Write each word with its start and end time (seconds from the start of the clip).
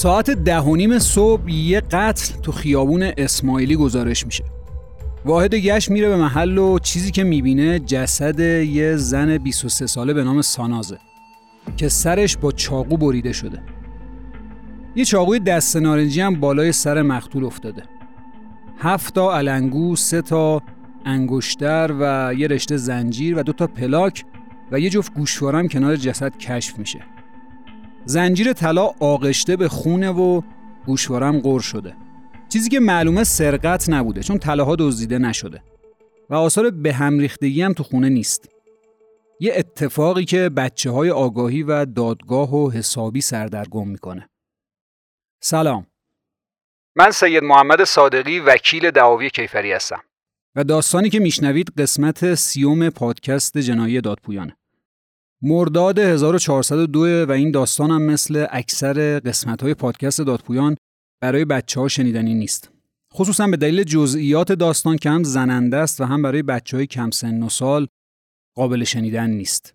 ساعت 0.00 0.30
ده 0.30 0.60
و 0.60 0.76
نیم 0.76 0.98
صبح 0.98 1.50
یه 1.50 1.80
قتل 1.80 2.40
تو 2.42 2.52
خیابون 2.52 3.02
اسماعیلی 3.02 3.76
گزارش 3.76 4.26
میشه. 4.26 4.44
واحد 5.24 5.54
گشت 5.54 5.90
میره 5.90 6.08
به 6.08 6.16
محل 6.16 6.58
و 6.58 6.78
چیزی 6.78 7.10
که 7.10 7.24
می‌بینه 7.24 7.78
جسد 7.78 8.40
یه 8.40 8.96
زن 8.96 9.38
23 9.38 9.86
ساله 9.86 10.12
به 10.12 10.24
نام 10.24 10.42
سانازه 10.42 10.98
که 11.76 11.88
سرش 11.88 12.36
با 12.36 12.52
چاقو 12.52 12.96
بریده 12.96 13.32
شده. 13.32 13.62
یه 14.96 15.04
چاقوی 15.04 15.38
دست 15.38 15.76
نارنجی 15.76 16.20
هم 16.20 16.40
بالای 16.40 16.72
سر 16.72 17.02
مقتول 17.02 17.44
افتاده. 17.44 17.82
هفت 18.78 19.14
تا 19.14 19.38
علنگو، 19.38 19.96
سه 19.96 20.22
تا 20.22 20.62
انگشتر 21.04 21.94
و 22.00 22.34
یه 22.34 22.46
رشته 22.46 22.76
زنجیر 22.76 23.38
و 23.38 23.42
دو 23.42 23.52
تا 23.52 23.66
پلاک 23.66 24.24
و 24.72 24.80
یه 24.80 24.90
جفت 24.90 25.14
گوشوارم 25.14 25.68
کنار 25.68 25.96
جسد 25.96 26.38
کشف 26.38 26.78
میشه. 26.78 27.00
زنجیر 28.04 28.52
طلا 28.52 28.90
آغشته 29.00 29.56
به 29.56 29.68
خونه 29.68 30.10
و 30.10 30.42
گوشوارم 30.86 31.40
قر 31.40 31.60
شده. 31.60 31.96
چیزی 32.48 32.68
که 32.68 32.80
معلومه 32.80 33.24
سرقت 33.24 33.88
نبوده 33.88 34.22
چون 34.22 34.38
طلاها 34.38 34.76
دزدیده 34.76 35.18
نشده. 35.18 35.62
و 36.30 36.34
آثار 36.34 36.70
به 36.70 36.92
هم 36.92 37.18
ریختگی 37.18 37.62
هم 37.62 37.72
تو 37.72 37.82
خونه 37.82 38.08
نیست. 38.08 38.48
یه 39.40 39.52
اتفاقی 39.56 40.24
که 40.24 40.48
بچه 40.48 40.90
های 40.90 41.10
آگاهی 41.10 41.62
و 41.62 41.84
دادگاه 41.84 42.54
و 42.54 42.70
حسابی 42.70 43.20
سردرگم 43.20 43.88
می‌کنه. 43.88 44.28
سلام. 45.42 45.86
من 46.96 47.10
سید 47.10 47.44
محمد 47.44 47.84
صادقی 47.84 48.40
وکیل 48.40 48.90
دعاوی 48.90 49.30
کیفری 49.30 49.72
هستم. 49.72 50.00
و 50.56 50.64
داستانی 50.64 51.10
که 51.10 51.20
میشنوید 51.20 51.72
قسمت 51.78 52.34
سیوم 52.34 52.90
پادکست 52.90 53.58
جنایی 53.58 54.00
دادپویانه. 54.00 54.56
مرداد 55.42 55.98
1402 55.98 57.26
و 57.28 57.32
این 57.32 57.50
داستان 57.50 57.90
هم 57.90 58.02
مثل 58.02 58.46
اکثر 58.50 59.18
قسمت 59.18 59.62
های 59.62 59.74
پادکست 59.74 60.20
دادپویان 60.20 60.76
برای 61.22 61.44
بچه 61.44 61.80
ها 61.80 61.88
شنیدنی 61.88 62.34
نیست. 62.34 62.70
خصوصا 63.14 63.46
به 63.46 63.56
دلیل 63.56 63.82
جزئیات 63.82 64.52
داستان 64.52 64.96
که 64.96 65.10
هم 65.10 65.22
زننده 65.22 65.76
است 65.76 66.00
و 66.00 66.04
هم 66.04 66.22
برای 66.22 66.42
بچه 66.42 66.76
های 66.76 66.86
کم 66.86 67.10
سن 67.10 67.42
و 67.42 67.48
سال 67.48 67.86
قابل 68.56 68.84
شنیدن 68.84 69.30
نیست. 69.30 69.74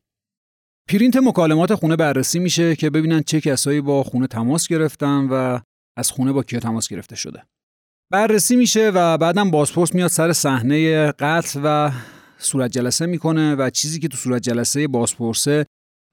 پرینت 0.89 1.17
مکالمات 1.17 1.75
خونه 1.75 1.95
بررسی 1.95 2.39
میشه 2.39 2.75
که 2.75 2.89
ببینن 2.89 3.21
چه 3.21 3.41
کسایی 3.41 3.81
با 3.81 4.03
خونه 4.03 4.27
تماس 4.27 4.67
گرفتن 4.67 5.27
و 5.31 5.59
از 5.97 6.11
خونه 6.11 6.31
با 6.31 6.43
کیا 6.43 6.59
تماس 6.59 6.87
گرفته 6.87 7.15
شده. 7.15 7.43
بررسی 8.11 8.55
میشه 8.55 8.91
و 8.95 9.17
بعدم 9.17 9.51
بازپرس 9.51 9.95
میاد 9.95 10.09
سر 10.09 10.33
صحنه 10.33 11.11
قتل 11.11 11.59
و 11.63 11.91
صورت 12.37 12.71
جلسه 12.71 13.05
می‌کنه 13.05 13.55
و 13.55 13.69
چیزی 13.69 13.99
که 13.99 14.07
تو 14.07 14.17
صورت 14.17 14.41
جلسه 14.41 14.87
بازپرسه 14.87 15.65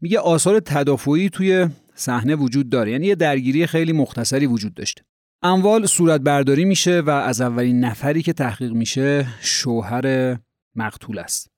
میگه 0.02 0.18
آثار 0.18 0.60
تدافعی 0.60 1.30
توی 1.30 1.68
صحنه 1.94 2.34
وجود 2.34 2.68
داره. 2.68 2.92
یعنی 2.92 3.06
یه 3.06 3.14
درگیری 3.14 3.66
خیلی 3.66 3.92
مختصری 3.92 4.46
وجود 4.46 4.74
داشته 4.74 5.02
اموال 5.42 5.86
صورت 5.86 6.20
برداری 6.20 6.64
میشه 6.64 7.00
و 7.00 7.10
از 7.10 7.40
اولین 7.40 7.80
نفری 7.80 8.22
که 8.22 8.32
تحقیق 8.32 8.72
میشه 8.72 9.26
شوهر 9.40 10.36
مقتول 10.76 11.18
است. 11.18 11.48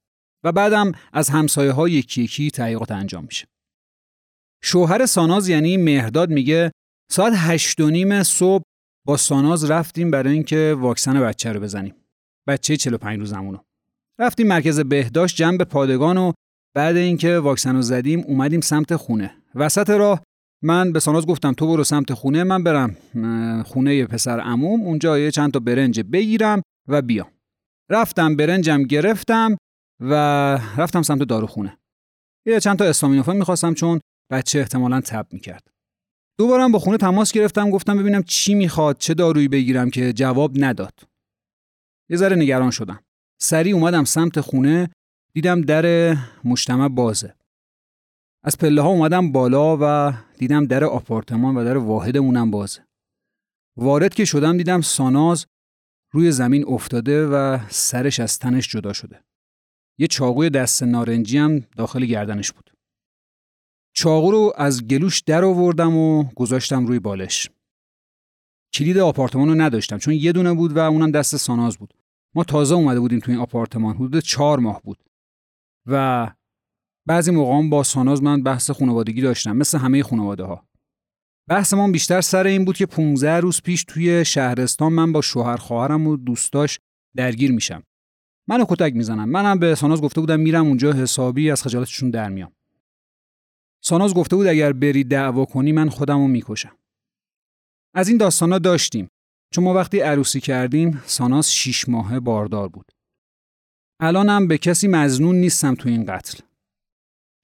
و 0.45 0.53
بعدم 0.53 0.93
از 1.13 1.29
همسایه 1.29 1.73
ها 1.73 1.89
یکی 1.89 2.23
یکی 2.23 2.51
تحقیقات 2.51 2.91
انجام 2.91 3.25
میشه. 3.25 3.47
شوهر 4.63 5.07
ساناز 5.07 5.49
یعنی 5.49 5.77
مهرداد 5.77 6.31
میگه 6.31 6.73
ساعت 7.11 7.33
هشت 7.37 7.81
و 7.81 7.91
نیم 7.91 8.23
صبح 8.23 8.63
با 9.07 9.17
ساناز 9.17 9.71
رفتیم 9.71 10.11
برای 10.11 10.33
اینکه 10.33 10.77
واکسن 10.79 11.21
بچه 11.21 11.53
رو 11.53 11.61
بزنیم. 11.61 11.95
بچه 12.49 12.77
45 12.77 13.19
روزمونو 13.19 13.59
رفتیم 14.21 14.47
مرکز 14.47 14.81
بهداشت 14.81 15.37
جنب 15.37 15.63
پادگان 15.63 16.19
و 16.19 16.33
بعد 16.77 16.97
اینکه 16.97 17.39
واکسن 17.39 17.77
رو 17.77 17.83
زدیم 17.83 18.21
اومدیم 18.21 18.61
سمت 18.61 18.97
خونه. 18.97 19.37
وسط 19.55 19.91
راه 19.91 20.23
من 20.63 20.93
به 20.93 21.01
ساناز 21.01 21.27
گفتم 21.27 21.53
تو 21.53 21.67
برو 21.67 21.85
سمت 21.85 22.13
خونه 22.13 22.45
من 22.45 22.65
برم 22.65 22.97
خونه 23.63 24.07
پسر 24.07 24.41
عموم 24.41 24.81
اونجا 24.81 25.19
یه 25.19 25.31
چند 25.31 25.53
تا 25.53 25.59
برنج 25.59 26.01
بگیرم 26.01 26.63
و 26.89 27.03
بیام. 27.03 27.31
رفتم 27.91 28.37
برنجم 28.37 28.83
گرفتم 28.83 29.57
و 30.01 30.15
رفتم 30.77 31.03
سمت 31.03 31.23
داروخونه. 31.23 31.79
یه 32.47 32.61
چند 32.61 32.79
تا 32.79 32.85
استامینوفن 32.85 33.37
می‌خواستم 33.37 33.75
چون 33.75 34.01
بچه 34.33 34.59
احتمالا 34.59 35.01
تب 35.01 35.27
می‌کرد. 35.33 35.71
دوبارم 36.39 36.73
با 36.73 36.79
خونه 36.79 36.97
تماس 36.97 37.33
گرفتم 37.33 37.71
گفتم 37.71 37.99
ببینم 37.99 38.23
چی 38.23 38.55
می‌خواد 38.55 38.99
چه 38.99 39.15
دارویی 39.15 39.49
بگیرم 39.49 39.91
که 39.91 40.13
جواب 40.13 40.53
نداد. 40.57 41.01
یه 42.11 42.17
ذره 42.17 42.37
نگران 42.37 42.71
شدم. 42.71 43.01
سریع 43.45 43.75
اومدم 43.75 44.05
سمت 44.05 44.41
خونه 44.41 44.91
دیدم 45.35 45.61
در 45.61 46.17
مجتمع 46.45 46.89
بازه. 46.89 47.35
از 48.45 48.59
پله 48.59 48.83
ها 48.83 48.89
اومدم 48.89 49.33
بالا 49.33 49.79
و 49.81 50.13
دیدم 50.39 50.67
در 50.67 50.85
آپارتمان 50.85 51.57
و 51.57 51.65
در 51.65 51.77
واحدمونم 51.77 52.51
بازه. 52.51 52.87
وارد 53.77 54.15
که 54.15 54.25
شدم 54.25 54.57
دیدم 54.57 54.81
ساناز 54.81 55.47
روی 56.13 56.33
زمین 56.33 56.65
افتاده 56.69 57.27
و 57.27 57.59
سرش 57.69 58.21
از 58.21 58.39
تنش 58.39 58.69
جدا 58.69 58.93
شده. 58.93 59.25
یه 59.99 60.07
چاقوی 60.07 60.51
دست 60.51 60.83
نارنجی 60.83 61.39
هم 61.39 61.61
داخل 61.61 62.05
گردنش 62.05 62.53
بود. 62.53 62.71
چاقو 63.95 64.31
رو 64.31 64.53
از 64.57 64.87
گلوش 64.87 65.21
در 65.21 65.45
آوردم 65.45 65.97
و 65.97 66.25
گذاشتم 66.25 66.87
روی 66.87 66.99
بالش. 66.99 67.51
کلید 68.75 68.99
آپارتمان 68.99 69.49
رو 69.49 69.55
نداشتم 69.55 69.99
چون 69.99 70.15
یه 70.15 70.33
دونه 70.33 70.55
بود 70.55 70.77
و 70.77 70.79
اونم 70.79 71.11
دست 71.11 71.37
ساناز 71.37 71.77
بود. 71.77 71.95
ما 72.35 72.45
تازه 72.45 72.75
اومده 72.75 73.01
بودیم 73.01 73.19
تو 73.19 73.31
این 73.31 73.41
آپارتمان 73.41 73.95
حدود 73.95 74.19
چهار 74.19 74.59
ماه 74.59 74.83
بود. 74.83 75.05
و 75.87 76.31
بعضی 77.07 77.31
موقع 77.31 77.69
با 77.69 77.83
ساناز 77.83 78.23
من 78.23 78.43
بحث 78.43 78.71
خانوادگی 78.71 79.23
داشتم 79.23 79.57
مثل 79.57 79.79
همه 79.79 80.03
خانواده 80.03 80.45
ها 80.45 80.69
بحث 81.49 81.75
ما 81.75 81.91
بیشتر 81.91 82.21
سر 82.21 82.47
این 82.47 82.65
بود 82.65 82.77
که 82.77 82.87
15 82.87 83.41
روز 83.41 83.63
پیش 83.63 83.85
توی 83.85 84.25
شهرستان 84.25 84.93
من 84.93 85.13
با 85.13 85.21
شوهر 85.21 85.57
خواهرم 85.57 86.07
و 86.07 86.17
دوستاش 86.17 86.79
درگیر 87.17 87.53
میشم. 87.53 87.83
منو 88.49 88.65
کتک 88.69 88.95
می‌زنم. 88.95 89.29
منم 89.29 89.59
به 89.59 89.75
ساناز 89.75 90.03
گفته 90.03 90.21
بودم 90.21 90.41
میرم 90.41 90.67
اونجا 90.67 90.93
حسابی 90.93 91.51
از 91.51 91.63
خجالتشون 91.63 92.11
در 92.11 92.29
میام. 92.29 92.53
ساناز 93.83 94.15
گفته 94.15 94.37
بود 94.37 94.47
اگر 94.47 94.73
بری 94.73 95.05
دعوا 95.05 95.45
کنی 95.45 95.73
من 95.73 95.89
خودمو 95.89 96.29
می‌کشم. 96.29 96.77
از 97.95 98.09
این 98.09 98.19
داستانا 98.19 98.59
داشتیم. 98.59 99.09
چون 99.55 99.65
ما 99.65 99.75
وقتی 99.75 100.01
عروسی 100.01 100.41
کردیم 100.41 101.03
ساناس 101.07 101.51
شیش 101.51 101.89
ماهه 101.89 102.21
باردار 102.21 102.69
بود. 102.69 102.93
الانم 104.01 104.49
به 104.49 104.59
کسی 104.59 104.89
مزنون 104.89 105.37
نیستم 105.37 105.75
تو 105.75 105.89
این 105.89 106.05
قتل. 106.05 106.39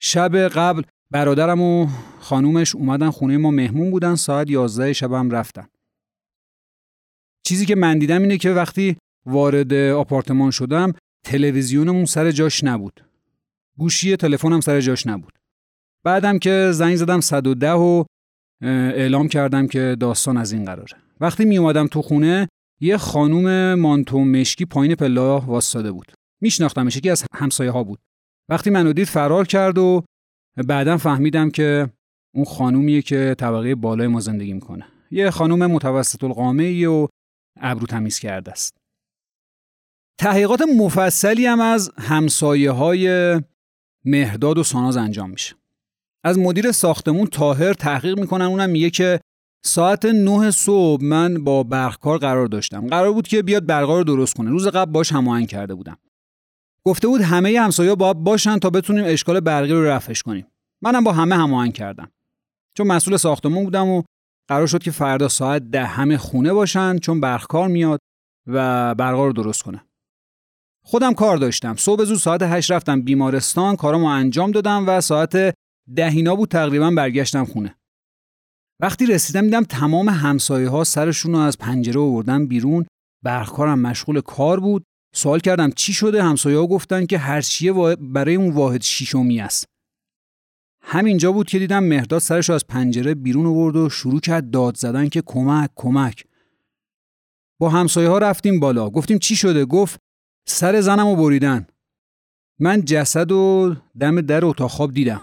شب 0.01 0.49
قبل 0.49 0.83
برادرم 1.11 1.61
و 1.61 1.87
خانومش 2.21 2.75
اومدن 2.75 3.11
خونه 3.11 3.37
ما 3.37 3.51
مهمون 3.51 3.91
بودن 3.91 4.15
ساعت 4.15 4.51
یازده 4.51 4.93
شبم 4.93 5.31
رفتن. 5.31 5.69
چیزی 7.47 7.67
که 7.67 7.75
من 7.75 7.99
دیدم 7.99 8.23
اینه 8.23 8.39
که 8.39 8.51
وقتی 8.51 8.97
وارد 9.27 9.73
آپارتمان 9.75 10.51
شدم 10.51 10.93
تلویزیونمون 11.25 12.05
سر 12.05 12.31
جاش 12.31 12.65
نبود. 12.65 13.05
گوشی 13.79 14.17
تلفنم 14.17 14.61
سر 14.61 14.81
جاش 14.81 15.07
نبود. 15.07 15.39
بعدم 16.05 16.39
که 16.39 16.71
زنگ 16.73 16.97
زدم 16.97 17.21
110 17.21 17.73
و 17.73 18.05
اعلام 18.63 19.29
کردم 19.29 19.67
که 19.67 19.97
داستان 20.01 20.37
از 20.37 20.53
این 20.53 20.65
قراره. 20.65 21.10
وقتی 21.21 21.45
می 21.45 21.59
اومدم 21.59 21.87
تو 21.87 22.03
خونه 22.03 22.49
یه 22.81 22.97
خانوم 22.97 23.75
مانتو 23.75 24.25
مشکی 24.25 24.65
پایین 24.65 24.95
پلا 24.95 25.41
واسطاده 25.41 25.93
بود. 25.93 26.13
میشناختمش 26.41 26.97
یکی 26.97 27.11
از 27.11 27.25
همسایه 27.35 27.71
ها 27.71 27.85
بود. 27.85 27.99
وقتی 28.49 28.71
منو 28.71 28.93
دید 28.93 29.07
فرار 29.07 29.47
کرد 29.47 29.79
و 29.79 30.05
بعدا 30.67 30.97
فهمیدم 30.97 31.51
که 31.51 31.91
اون 32.35 32.45
خانومیه 32.45 33.03
که 33.03 33.35
طبقه 33.39 33.75
بالای 33.75 34.07
ما 34.07 34.21
زندگی 34.21 34.53
می‌کنه. 34.53 34.87
یه 35.11 35.31
خانوم 35.31 35.67
متوسط 35.67 36.25
القامه 36.25 36.87
و 36.87 37.07
ابرو 37.61 37.87
تمیز 37.87 38.19
کرده 38.19 38.51
است. 38.51 38.77
تحقیقات 40.19 40.63
مفصلی 40.77 41.47
هم 41.47 41.61
از 41.61 41.91
همسایه 41.99 42.71
های 42.71 43.35
مهداد 44.05 44.59
و 44.59 44.63
ساناز 44.63 44.97
انجام 44.97 45.31
میشه. 45.31 45.55
از 46.25 46.39
مدیر 46.39 46.73
ساختمون 46.73 47.27
تاهر 47.27 47.73
تحقیق 47.73 48.19
می‌کنن 48.19 48.45
اونم 48.45 48.71
میگه 48.71 48.91
که 48.91 49.21
ساعت 49.65 50.05
9 50.05 50.51
صبح 50.51 51.05
من 51.05 51.45
با 51.45 51.63
برقکار 51.63 52.19
قرار 52.19 52.47
داشتم. 52.47 52.87
قرار 52.87 53.13
بود 53.13 53.29
که 53.29 53.43
بیاد 53.43 53.67
برقا 53.67 53.99
رو 53.99 54.05
درست 54.05 54.35
کنه. 54.35 54.51
روز 54.51 54.69
قبل 54.69 54.93
باش 54.93 55.13
هماهنگ 55.13 55.49
کرده 55.49 55.75
بودم. 55.75 55.97
گفته 56.85 57.09
بود 57.09 57.21
همه 57.21 57.61
همسایه‌ها 57.61 57.95
باید 57.95 58.17
باشن 58.17 58.59
تا 58.59 58.71
بتونیم 58.71 59.05
اشکال 59.07 59.41
برقی 59.41 59.73
رو 59.73 59.85
رفعش 59.85 60.23
کنیم. 60.23 60.47
منم 60.83 61.05
با 61.05 61.13
همه 61.13 61.37
هماهنگ 61.37 61.73
کردم. 61.73 62.11
چون 62.77 62.87
مسئول 62.87 63.17
ساختمون 63.17 63.65
بودم 63.65 63.89
و 63.89 64.03
قرار 64.49 64.67
شد 64.67 64.83
که 64.83 64.91
فردا 64.91 65.29
ساعت 65.29 65.63
ده 65.63 65.85
همه 65.85 66.17
خونه 66.17 66.53
باشن 66.53 66.99
چون 66.99 67.21
برقکار 67.21 67.69
میاد 67.69 68.01
و 68.47 68.95
برقا 68.95 69.27
رو 69.27 69.33
درست 69.33 69.63
کنه. 69.63 69.85
خودم 70.85 71.15
کار 71.15 71.37
داشتم. 71.37 71.77
صبح 71.77 72.05
زود 72.05 72.19
ساعت 72.19 72.43
8 72.43 72.73
رفتم 72.73 73.03
بیمارستان. 73.03 73.77
کارامو 73.77 74.07
انجام 74.07 74.51
دادم 74.51 74.85
و 74.89 75.01
ساعت 75.01 75.55
دهینا 75.97 76.37
بود 76.37 76.49
تقریبا 76.49 76.91
برگشتم 76.91 77.45
خونه. 77.45 77.75
وقتی 78.83 79.07
رسیدم 79.07 79.43
دیدم 79.43 79.65
تمام 79.65 80.09
همسایه 80.09 80.69
ها 80.69 80.85
سرشون 80.85 81.33
رو 81.33 81.39
از 81.39 81.59
پنجره 81.59 82.01
آوردن 82.01 82.47
بیرون. 82.47 82.87
برخکارم 83.23 83.79
مشغول 83.79 84.21
کار 84.21 84.61
بود. 84.61 84.85
سوال 85.15 85.41
کردم 85.41 85.71
چی 85.71 85.93
شده؟ 85.93 86.23
همسایه 86.23 86.59
ها 86.59 86.67
گفتن 86.67 87.07
که 87.07 87.19
هرچیه 87.19 87.73
برای 87.97 88.35
اون 88.35 88.51
واحد 88.51 88.83
شیشمی 88.83 89.41
است. 89.41 89.65
همینجا 90.83 91.33
بود 91.33 91.49
که 91.49 91.59
دیدم 91.59 91.85
مهداد 91.85 92.21
سرش 92.21 92.51
از 92.51 92.67
پنجره 92.67 93.15
بیرون 93.15 93.47
آورد 93.47 93.77
و 93.77 93.89
شروع 93.89 94.21
کرد 94.21 94.51
داد 94.51 94.77
زدن 94.77 95.09
که 95.09 95.23
کمک 95.27 95.71
کمک. 95.77 96.25
با 97.59 97.71
همسایه 97.71 98.09
ها 98.09 98.19
رفتیم 98.19 98.61
بالا. 98.61 98.91
گفتیم 98.91 99.19
چی 99.19 99.37
شده؟ 99.37 99.65
گفت 99.65 100.01
سر 100.49 100.81
زنم 100.81 101.09
رو 101.09 101.17
بریدن. 101.17 101.67
من 102.59 102.85
جسد 102.85 103.33
و 103.33 103.75
دم 104.01 104.21
در 104.21 104.45
اتاق 104.45 104.71
خواب 104.71 104.93
دیدم. 104.93 105.21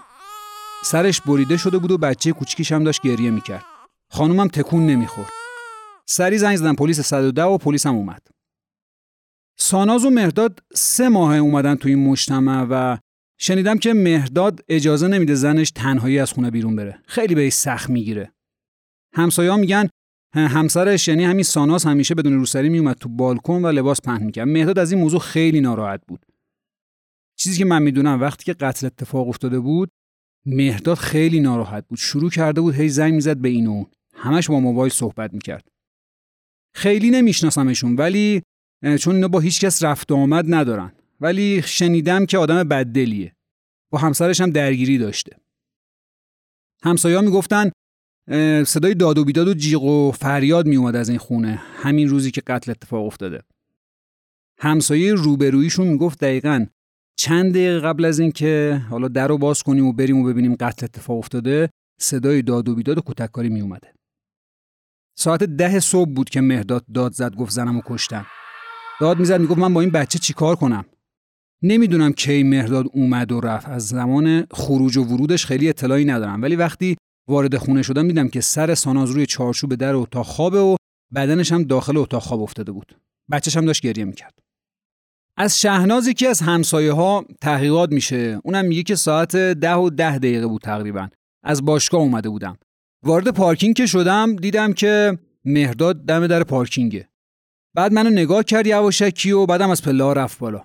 سرش 0.84 1.20
بریده 1.20 1.56
شده 1.56 1.78
بود 1.78 1.90
و 1.90 1.98
بچه 1.98 2.32
کوچیکش 2.32 2.72
هم 2.72 2.84
داشت 2.84 3.02
گریه 3.02 3.30
می‌کرد. 3.30 3.64
خانومم 4.10 4.48
تکون 4.48 4.86
نمی‌خورد. 4.86 5.28
سری 6.06 6.38
زنگ 6.38 6.56
زدم 6.56 6.74
پلیس 6.74 7.00
110 7.00 7.42
و 7.42 7.58
پلیس 7.58 7.86
هم 7.86 7.94
اومد. 7.94 8.22
ساناز 9.58 10.04
و 10.04 10.10
مهرداد 10.10 10.62
سه 10.74 11.08
ماه 11.08 11.36
اومدن 11.36 11.74
تو 11.74 11.88
این 11.88 12.08
مجتمع 12.08 12.66
و 12.70 12.98
شنیدم 13.40 13.78
که 13.78 13.94
مهرداد 13.94 14.60
اجازه 14.68 15.08
نمیده 15.08 15.34
زنش 15.34 15.70
تنهایی 15.70 16.18
از 16.18 16.32
خونه 16.32 16.50
بیرون 16.50 16.76
بره. 16.76 17.02
خیلی 17.06 17.34
بهش 17.34 17.52
سخت 17.52 17.90
می‌گیره. 17.90 18.32
همسایه 19.14 19.50
ها 19.50 19.56
میگن 19.56 19.88
همسرش 20.34 21.08
یعنی 21.08 21.24
همین 21.24 21.44
ساناز 21.44 21.84
همیشه 21.84 22.14
بدون 22.14 22.32
روسری 22.32 22.68
میومد 22.68 22.96
تو 22.96 23.08
بالکن 23.08 23.64
و 23.64 23.68
لباس 23.68 24.00
پهن 24.00 24.22
می‌کرد. 24.22 24.48
مهداد 24.48 24.78
از 24.78 24.92
این 24.92 25.00
موضوع 25.00 25.20
خیلی 25.20 25.60
ناراحت 25.60 26.00
بود. 26.06 26.26
چیزی 27.38 27.58
که 27.58 27.64
من 27.64 27.82
می‌دونم 27.82 28.20
وقتی 28.20 28.44
که 28.44 28.52
قتل 28.52 28.86
اتفاق 28.86 29.28
افتاده 29.28 29.60
بود 29.60 29.90
مهداد 30.46 30.96
خیلی 30.96 31.40
ناراحت 31.40 31.88
بود. 31.88 31.98
شروع 31.98 32.30
کرده 32.30 32.60
بود 32.60 32.74
هی 32.74 32.88
زنگ 32.88 33.14
می‌زد 33.14 33.36
به 33.36 33.48
این 33.48 33.66
و 33.66 33.70
اون 33.70 33.86
همش 34.14 34.50
با 34.50 34.60
موبایل 34.60 34.92
صحبت 34.92 35.34
می‌کرد. 35.34 35.68
خیلی 36.74 37.10
نمیشناسمشون 37.10 37.96
ولی 37.96 38.42
چون 39.00 39.14
اینا 39.14 39.28
با 39.28 39.40
هیچ 39.40 39.60
کس 39.60 39.82
رفت 39.82 40.12
آمد 40.12 40.44
ندارن. 40.48 40.92
ولی 41.20 41.62
شنیدم 41.62 42.26
که 42.26 42.38
آدم 42.38 42.64
بددلیه. 42.64 43.36
با 43.90 43.98
همسرش 43.98 44.40
هم 44.40 44.50
درگیری 44.50 44.98
داشته. 44.98 45.36
همسایه‌ها 46.82 47.22
می‌گفتن 47.22 47.70
صدای 48.64 48.94
داد 48.94 49.18
و 49.18 49.24
بیداد 49.24 49.48
و 49.48 49.54
جیغ 49.54 49.82
و 49.82 50.12
فریاد 50.12 50.66
میومد 50.66 50.96
از 50.96 51.08
این 51.08 51.18
خونه 51.18 51.62
همین 51.74 52.08
روزی 52.08 52.30
که 52.30 52.40
قتل 52.40 52.70
اتفاق 52.70 53.06
افتاده. 53.06 53.42
همسایه 54.58 55.14
روبرویشون 55.14 55.86
می‌گفت 55.86 56.20
دقیقا 56.20 56.66
چند 57.20 57.52
دقیقه 57.52 57.80
قبل 57.80 58.04
از 58.04 58.18
اینکه 58.18 58.82
حالا 58.90 59.08
در 59.08 59.28
رو 59.28 59.38
باز 59.38 59.62
کنیم 59.62 59.86
و 59.86 59.92
بریم 59.92 60.18
و 60.18 60.24
ببینیم 60.24 60.54
قتل 60.54 60.84
اتفاق 60.84 61.18
افتاده 61.18 61.70
صدای 62.00 62.42
داد 62.42 62.68
و 62.68 62.74
بیداد 62.74 62.98
و 62.98 63.02
کتککاری 63.06 63.48
می 63.48 63.60
اومده. 63.60 63.94
ساعت 65.18 65.42
ده 65.42 65.80
صبح 65.80 66.10
بود 66.10 66.30
که 66.30 66.40
مهداد 66.40 66.84
داد 66.94 67.12
زد 67.12 67.34
گفت 67.34 67.50
زنم 67.50 67.76
و 67.76 67.82
کشتم. 67.86 68.26
داد 69.00 69.18
می‌زد 69.18 69.40
می‌گفت 69.40 69.58
من 69.58 69.74
با 69.74 69.80
این 69.80 69.90
بچه 69.90 70.18
چیکار 70.18 70.56
کنم؟ 70.56 70.84
نمی‌دونم 71.62 72.12
کی 72.12 72.42
مهداد 72.42 72.86
اومد 72.92 73.32
و 73.32 73.40
رفت 73.40 73.68
از 73.68 73.88
زمان 73.88 74.46
خروج 74.50 74.96
و 74.96 75.04
ورودش 75.04 75.46
خیلی 75.46 75.68
اطلاعی 75.68 76.04
ندارم 76.04 76.42
ولی 76.42 76.56
وقتی 76.56 76.96
وارد 77.28 77.56
خونه 77.56 77.82
شدم 77.82 78.08
دیدم 78.08 78.28
که 78.28 78.40
سر 78.40 78.74
ساناز 78.74 79.10
روی 79.10 79.26
چارچوب 79.26 79.74
در 79.74 79.94
اتاق 79.94 80.26
خوابه 80.26 80.60
و 80.60 80.76
بدنش 81.14 81.52
هم 81.52 81.62
داخل 81.62 81.96
اتاق 81.96 82.22
خواب 82.22 82.42
افتاده 82.42 82.72
بود. 82.72 82.98
بچهش 83.30 83.56
هم 83.56 83.66
داشت 83.66 83.82
گریه 83.82 84.04
می‌کرد. 84.04 84.38
از 85.40 85.60
شهناز 85.60 86.06
یکی 86.06 86.26
از 86.26 86.40
همسایه 86.40 86.92
ها 86.92 87.24
تحقیقات 87.40 87.92
میشه. 87.92 88.40
اونم 88.44 88.64
میگه 88.64 88.82
که 88.82 88.94
ساعت 88.94 89.36
ده 89.36 89.74
و 89.74 89.90
ده 89.90 90.18
دقیقه 90.18 90.46
بود 90.46 90.62
تقریبا. 90.62 91.08
از 91.42 91.64
باشگاه 91.64 92.00
اومده 92.00 92.28
بودم. 92.28 92.58
وارد 93.02 93.28
پارکینگ 93.28 93.76
که 93.76 93.86
شدم 93.86 94.36
دیدم 94.36 94.72
که 94.72 95.18
مهرداد 95.44 96.04
دم 96.04 96.26
در 96.26 96.44
پارکینگه. 96.44 97.08
بعد 97.74 97.92
منو 97.92 98.10
نگاه 98.10 98.42
کرد 98.42 98.66
یواشکی 98.66 99.32
و 99.32 99.46
بعدم 99.46 99.70
از 99.70 99.82
پله 99.82 100.14
رفت 100.14 100.38
بالا. 100.38 100.64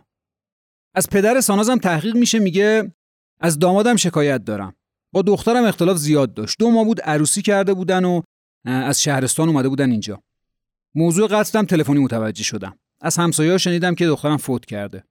از 0.96 1.10
پدر 1.10 1.42
سانازم 1.42 1.78
تحقیق 1.78 2.16
میشه 2.16 2.40
میگه 2.40 2.92
از 3.40 3.60
دامادم 3.60 3.96
شکایت 3.96 4.44
دارم. 4.44 4.76
با 5.14 5.22
دخترم 5.22 5.66
اختلاف 5.66 5.98
زیاد 5.98 6.34
داشت. 6.34 6.60
دو 6.60 6.72
ماه 6.72 6.86
بود 6.86 7.02
عروسی 7.02 7.42
کرده 7.42 7.74
بودن 7.74 8.06
و 8.06 8.22
از 8.66 9.02
شهرستان 9.02 9.50
اومده 9.50 9.70
بودن 9.70 9.92
اینجا. 9.92 10.24
موضوع 10.96 11.28
قتلم 11.28 11.66
تلفنی 11.66 12.00
متوجه 12.00 12.44
شدم. 12.44 12.78
از 13.04 13.18
همسایه‌ها 13.18 13.58
شنیدم 13.58 13.96
که 13.96 14.06
دخترم 14.06 14.38
فوت 14.38 14.66
کرده. 14.66 15.04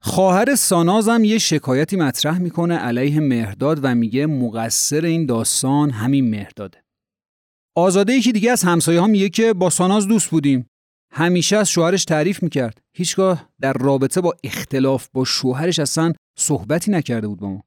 خواهر 0.00 0.54
سانازم 0.54 1.24
یه 1.24 1.38
شکایتی 1.38 1.96
مطرح 1.96 2.38
می‌کنه 2.38 2.76
علیه 2.76 3.20
مهرداد 3.20 3.80
و 3.82 3.94
میگه 3.94 4.26
مقصر 4.26 5.04
این 5.04 5.26
داستان 5.26 5.90
همین 5.90 6.30
مهرداده. 6.30 6.84
آزاده 7.74 8.12
یکی 8.12 8.32
دیگه 8.32 8.50
از 8.50 8.62
همسایه 8.62 9.00
ها 9.00 9.06
میگه 9.06 9.28
که 9.28 9.52
با 9.52 9.70
ساناز 9.70 10.08
دوست 10.08 10.30
بودیم. 10.30 10.66
همیشه 11.12 11.56
از 11.56 11.70
شوهرش 11.70 12.04
تعریف 12.04 12.42
می‌کرد. 12.42 12.80
هیچگاه 12.92 13.48
در 13.60 13.72
رابطه 13.72 14.20
با 14.20 14.34
اختلاف 14.44 15.08
با 15.12 15.24
شوهرش 15.24 15.78
اصلا 15.78 16.12
صحبتی 16.38 16.90
نکرده 16.90 17.28
بود 17.28 17.40
با 17.40 17.48
ما. 17.48 17.62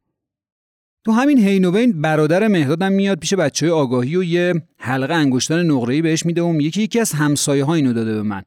تو 1.06 1.12
همین 1.12 1.38
هینوین 1.38 2.02
برادر 2.02 2.48
مهدادم 2.48 2.92
میاد 2.92 3.20
پیش 3.20 3.34
بچه 3.34 3.72
آگاهی 3.72 4.16
و 4.16 4.24
یه 4.24 4.54
حلقه 4.78 5.14
انگشتان 5.14 5.72
نقره‌ای 5.72 6.02
بهش 6.02 6.26
میده 6.26 6.42
و 6.42 6.52
میگه 6.52 6.70
که 6.70 6.82
یکی 6.82 7.00
از 7.00 7.12
همسایه 7.12 7.64
ها 7.64 7.74
اینو 7.74 7.94
داده 7.94 8.14
به 8.14 8.22
من. 8.22 8.44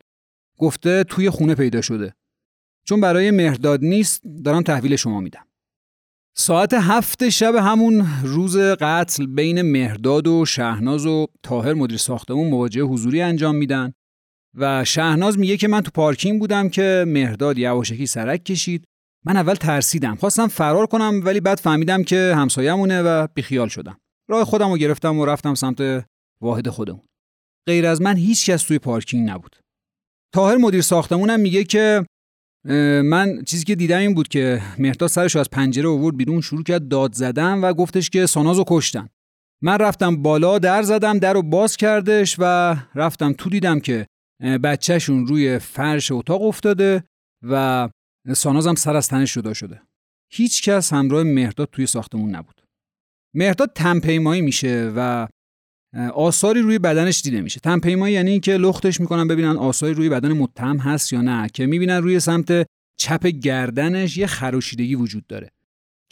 گفته 0.58 1.04
توی 1.04 1.30
خونه 1.30 1.54
پیدا 1.54 1.80
شده. 1.80 2.14
چون 2.84 3.00
برای 3.00 3.30
مهرداد 3.30 3.84
نیست 3.84 4.22
دارم 4.44 4.62
تحویل 4.62 4.96
شما 4.96 5.20
میدم. 5.20 5.44
ساعت 6.36 6.74
هفت 6.74 7.28
شب 7.28 7.54
همون 7.54 8.06
روز 8.22 8.56
قتل 8.56 9.26
بین 9.26 9.62
مهرداد 9.62 10.26
و 10.26 10.44
شهناز 10.44 11.06
و 11.06 11.26
تاهر 11.42 11.74
مدیر 11.74 11.98
ساختمون 11.98 12.50
مواجهه 12.50 12.84
حضوری 12.84 13.20
انجام 13.20 13.56
میدن 13.56 13.92
و 14.54 14.84
شهناز 14.84 15.38
میگه 15.38 15.56
که 15.56 15.68
من 15.68 15.80
تو 15.80 15.90
پارکینگ 15.90 16.40
بودم 16.40 16.68
که 16.68 17.04
مهرداد 17.08 17.58
یواشکی 17.58 18.06
سرک 18.06 18.44
کشید. 18.44 18.84
من 19.24 19.36
اول 19.36 19.54
ترسیدم 19.54 20.14
خواستم 20.14 20.48
فرار 20.48 20.86
کنم 20.86 21.20
ولی 21.24 21.40
بعد 21.40 21.58
فهمیدم 21.58 22.02
که 22.02 22.32
همسایه‌مونه 22.36 23.02
و 23.02 23.26
بیخیال 23.34 23.68
شدم. 23.68 23.98
راه 24.28 24.44
خودم 24.44 24.70
رو 24.70 24.76
گرفتم 24.76 25.18
و 25.18 25.26
رفتم 25.26 25.54
سمت 25.54 26.06
واحد 26.42 26.68
خودمون. 26.68 27.02
غیر 27.66 27.86
از 27.86 28.02
من 28.02 28.16
هیچ 28.16 28.50
کس 28.50 28.62
توی 28.62 28.78
پارکینگ 28.78 29.30
نبود. 29.30 29.56
تاهر 30.34 30.56
مدیر 30.56 30.80
ساختمونم 30.80 31.40
میگه 31.40 31.64
که 31.64 32.06
من 33.04 33.42
چیزی 33.46 33.64
که 33.64 33.74
دیدم 33.74 33.98
این 33.98 34.14
بود 34.14 34.28
که 34.28 34.62
مهرداد 34.78 35.08
سرش 35.08 35.36
از 35.36 35.50
پنجره 35.50 35.88
آورد 35.88 36.16
بیرون 36.16 36.40
شروع 36.40 36.62
کرد 36.62 36.88
داد 36.88 37.12
زدن 37.12 37.60
و 37.60 37.72
گفتش 37.72 38.10
که 38.10 38.26
سانازو 38.26 38.64
کشتن. 38.66 39.08
من 39.62 39.78
رفتم 39.78 40.22
بالا 40.22 40.58
در 40.58 40.82
زدم 40.82 41.18
در 41.18 41.32
رو 41.32 41.42
باز 41.42 41.76
کردش 41.76 42.36
و 42.38 42.76
رفتم 42.94 43.32
تو 43.32 43.50
دیدم 43.50 43.80
که 43.80 44.06
بچهشون 44.62 45.26
روی 45.26 45.58
فرش 45.58 46.12
اتاق 46.12 46.42
افتاده 46.42 47.04
و 47.48 47.88
سانازم 48.34 48.74
سر 48.74 48.96
از 48.96 49.08
تنش 49.08 49.34
جدا 49.34 49.54
شده. 49.54 49.82
هیچ 50.32 50.68
کس 50.68 50.92
همراه 50.92 51.22
مهرداد 51.22 51.68
توی 51.72 51.86
ساختمون 51.86 52.34
نبود. 52.34 52.62
مهرداد 53.34 53.72
تنپیمایی 53.74 54.42
میشه 54.42 54.92
و 54.96 55.28
آثاری 56.14 56.60
روی 56.60 56.78
بدنش 56.78 57.20
دیده 57.20 57.40
میشه. 57.40 57.60
تنپیمایی 57.60 58.14
یعنی 58.14 58.30
اینکه 58.30 58.56
لختش 58.56 59.00
می‌کنن 59.00 59.28
ببینن 59.28 59.56
آثاری 59.56 59.94
روی 59.94 60.08
بدن 60.08 60.32
متهم 60.32 60.76
هست 60.76 61.12
یا 61.12 61.20
نه 61.20 61.48
که 61.54 61.66
می‌بینن 61.66 62.02
روی 62.02 62.20
سمت 62.20 62.66
چپ 63.00 63.26
گردنش 63.26 64.16
یه 64.16 64.26
خروشیدگی 64.26 64.94
وجود 64.94 65.26
داره. 65.26 65.50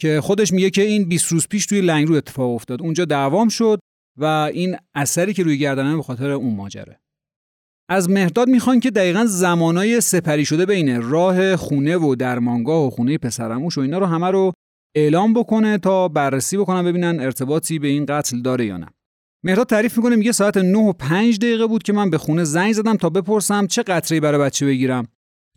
که 0.01 0.21
خودش 0.21 0.53
میگه 0.53 0.69
که 0.69 0.81
این 0.81 1.07
20 1.07 1.31
روز 1.31 1.47
پیش 1.47 1.65
توی 1.65 1.81
لنگرو 1.81 2.15
اتفاق 2.15 2.55
افتاد. 2.55 2.81
اونجا 2.81 3.05
دعوام 3.05 3.49
شد 3.49 3.79
و 4.19 4.25
این 4.25 4.77
اثری 4.95 5.33
که 5.33 5.43
روی 5.43 5.57
گردنه 5.57 5.95
به 5.95 6.03
خاطر 6.03 6.31
اون 6.31 6.55
ماجره. 6.55 6.99
از 7.89 8.09
مهداد 8.09 8.47
می‌خوان 8.47 8.79
که 8.79 8.91
دقیقا 8.91 9.25
زمانای 9.25 10.01
سپری 10.01 10.45
شده 10.45 10.65
بین 10.65 11.01
راه 11.01 11.55
خونه 11.55 11.97
و 11.97 12.15
درمانگاه 12.15 12.87
و 12.87 12.89
خونه 12.89 13.17
پسرموش 13.17 13.77
و 13.77 13.81
اینا 13.81 13.97
رو 13.97 14.05
همه 14.05 14.31
رو 14.31 14.53
اعلام 14.95 15.33
بکنه 15.33 15.77
تا 15.77 16.07
بررسی 16.07 16.57
بکنن 16.57 16.85
ببینن 16.85 17.19
ارتباطی 17.19 17.79
به 17.79 17.87
این 17.87 18.05
قتل 18.05 18.41
داره 18.41 18.65
یا 18.65 18.77
نه. 18.77 18.87
مهراد 19.47 19.67
تعریف 19.67 19.97
می‌کنه 19.97 20.15
میگه 20.15 20.31
ساعت 20.31 20.57
9 20.57 20.77
و 20.77 20.93
5 20.93 21.37
دقیقه 21.37 21.67
بود 21.67 21.83
که 21.83 21.93
من 21.93 22.09
به 22.09 22.17
خونه 22.17 22.43
زنگ 22.43 22.73
زدم 22.73 22.97
تا 22.97 23.09
بپرسم 23.09 23.67
چه 23.67 23.83
قطره‌ای 23.83 24.19
برای 24.19 24.41
بچه 24.41 24.65
بگیرم. 24.65 25.07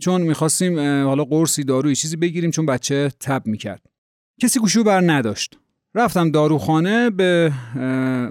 چون 0.01 0.23
می‌خواستیم 0.23 0.79
حالا 0.79 1.25
قرصی 1.25 1.65
داروی 1.65 1.97
چیزی 1.97 2.17
بگیریم 2.17 2.51
چون 2.51 2.67
بچه 2.67 3.13
تب 3.21 3.47
می‌کرد. 3.47 3.83
کسی 4.41 4.61
گوشو 4.61 4.85
بر 4.85 5.01
نداشت. 5.01 5.59
رفتم 5.95 6.31
داروخانه 6.31 7.11
به 7.11 7.53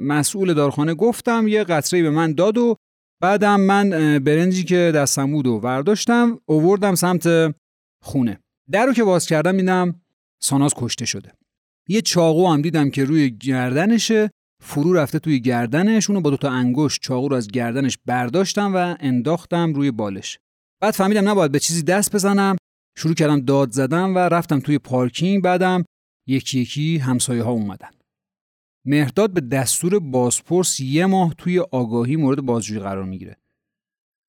مسئول 0.01 0.53
داروخانه 0.53 0.93
گفتم 0.93 1.47
یه 1.47 1.63
قطره‌ای 1.63 2.03
به 2.03 2.09
من 2.09 2.33
داد 2.33 2.57
و 2.57 2.75
بعدم 3.21 3.61
من 3.61 4.19
برنجی 4.19 4.63
که 4.63 4.91
دستم 4.95 5.31
بود 5.31 5.47
و 5.47 5.59
برداشتم 5.59 6.39
اووردم 6.45 6.95
سمت 6.95 7.55
خونه. 8.03 8.39
در 8.71 8.85
رو 8.85 8.93
که 8.93 9.03
باز 9.03 9.25
کردم 9.25 9.57
دیدم 9.57 10.01
ساناز 10.41 10.73
کشته 10.75 11.05
شده. 11.05 11.31
یه 11.89 12.01
چاقو 12.01 12.47
هم 12.47 12.61
دیدم 12.61 12.89
که 12.89 13.03
روی 13.03 13.29
گردنشه. 13.29 14.31
فرو 14.61 14.93
رفته 14.93 15.19
توی 15.19 15.39
گردنش 15.39 16.09
اونو 16.09 16.21
با 16.21 16.29
دوتا 16.29 16.49
انگشت 16.51 17.01
چاقو 17.01 17.27
رو 17.27 17.35
از 17.35 17.47
گردنش 17.47 17.97
برداشتم 18.05 18.75
و 18.75 18.95
انداختم 18.99 19.73
روی 19.73 19.91
بالش. 19.91 20.39
بعد 20.81 20.93
فهمیدم 20.93 21.29
نباید 21.29 21.51
به 21.51 21.59
چیزی 21.59 21.83
دست 21.83 22.15
بزنم. 22.15 22.55
شروع 22.97 23.13
کردم 23.13 23.39
داد 23.39 23.71
زدم 23.71 24.15
و 24.15 24.17
رفتم 24.17 24.59
توی 24.59 24.79
پارکینگ. 24.79 25.43
بعدم 25.43 25.83
یکی 26.27 26.59
یکی 26.59 26.97
همسایه 26.97 27.43
ها 27.43 27.51
اومدن. 27.51 27.89
مهرداد 28.85 29.33
به 29.33 29.41
دستور 29.41 29.99
بازپرس 29.99 30.79
یه 30.79 31.05
ماه 31.05 31.33
توی 31.33 31.59
آگاهی 31.59 32.15
مورد 32.15 32.41
بازجویی 32.41 32.79
قرار 32.79 33.03
می‌گیره. 33.03 33.37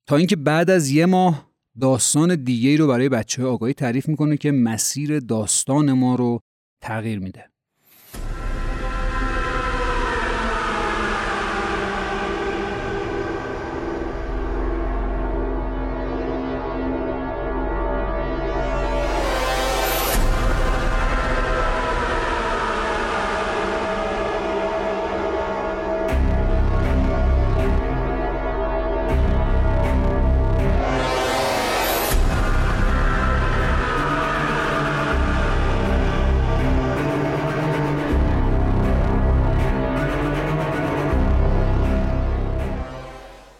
تا 0.07 0.15
اینکه 0.15 0.35
بعد 0.35 0.69
از 0.69 0.89
یه 0.89 1.05
ماه 1.05 1.51
داستان 1.81 2.43
دیگه 2.43 2.77
رو 2.77 2.87
برای 2.87 3.09
بچه 3.09 3.43
آگاهی 3.43 3.73
تعریف 3.73 4.09
می‌کنه 4.09 4.37
که 4.37 4.51
مسیر 4.51 5.19
داستان 5.19 5.93
ما 5.93 6.15
رو 6.15 6.39
تغییر 6.81 7.19
میده. 7.19 7.50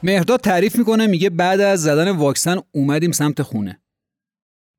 مهرداد 0.04 0.40
تعریف 0.40 0.76
می‌کنه 0.76 1.08
میگه 1.08 1.30
بعد 1.30 1.60
از 1.60 1.82
زدن 1.82 2.10
واکسن 2.10 2.58
اومدیم 2.72 3.12
سمت 3.12 3.42
خونه. 3.42 3.82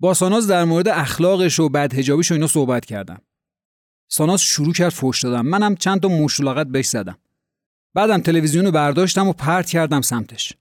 با 0.01 0.15
ساناز 0.15 0.47
در 0.49 0.65
مورد 0.65 0.89
اخلاقش 0.89 1.61
و 1.61 1.69
بدهجابیش 1.69 2.31
و 2.31 2.35
اینا 2.35 2.47
صحبت 2.47 2.85
کردم. 2.85 3.21
ساناز 4.09 4.41
شروع 4.41 4.73
کرد 4.73 4.89
فوش 4.89 5.23
دادم 5.23 5.47
منم 5.47 5.77
چند 5.77 6.01
تا 6.01 6.09
مشلقت 6.09 6.67
بهش 6.67 6.87
زدم. 6.87 7.19
بعدم 7.95 8.21
تلویزیون 8.21 8.65
رو 8.65 8.71
برداشتم 8.71 9.29
و 9.29 9.33
پرت 9.33 9.71
کردم 9.71 10.01
سمتش. 10.01 10.53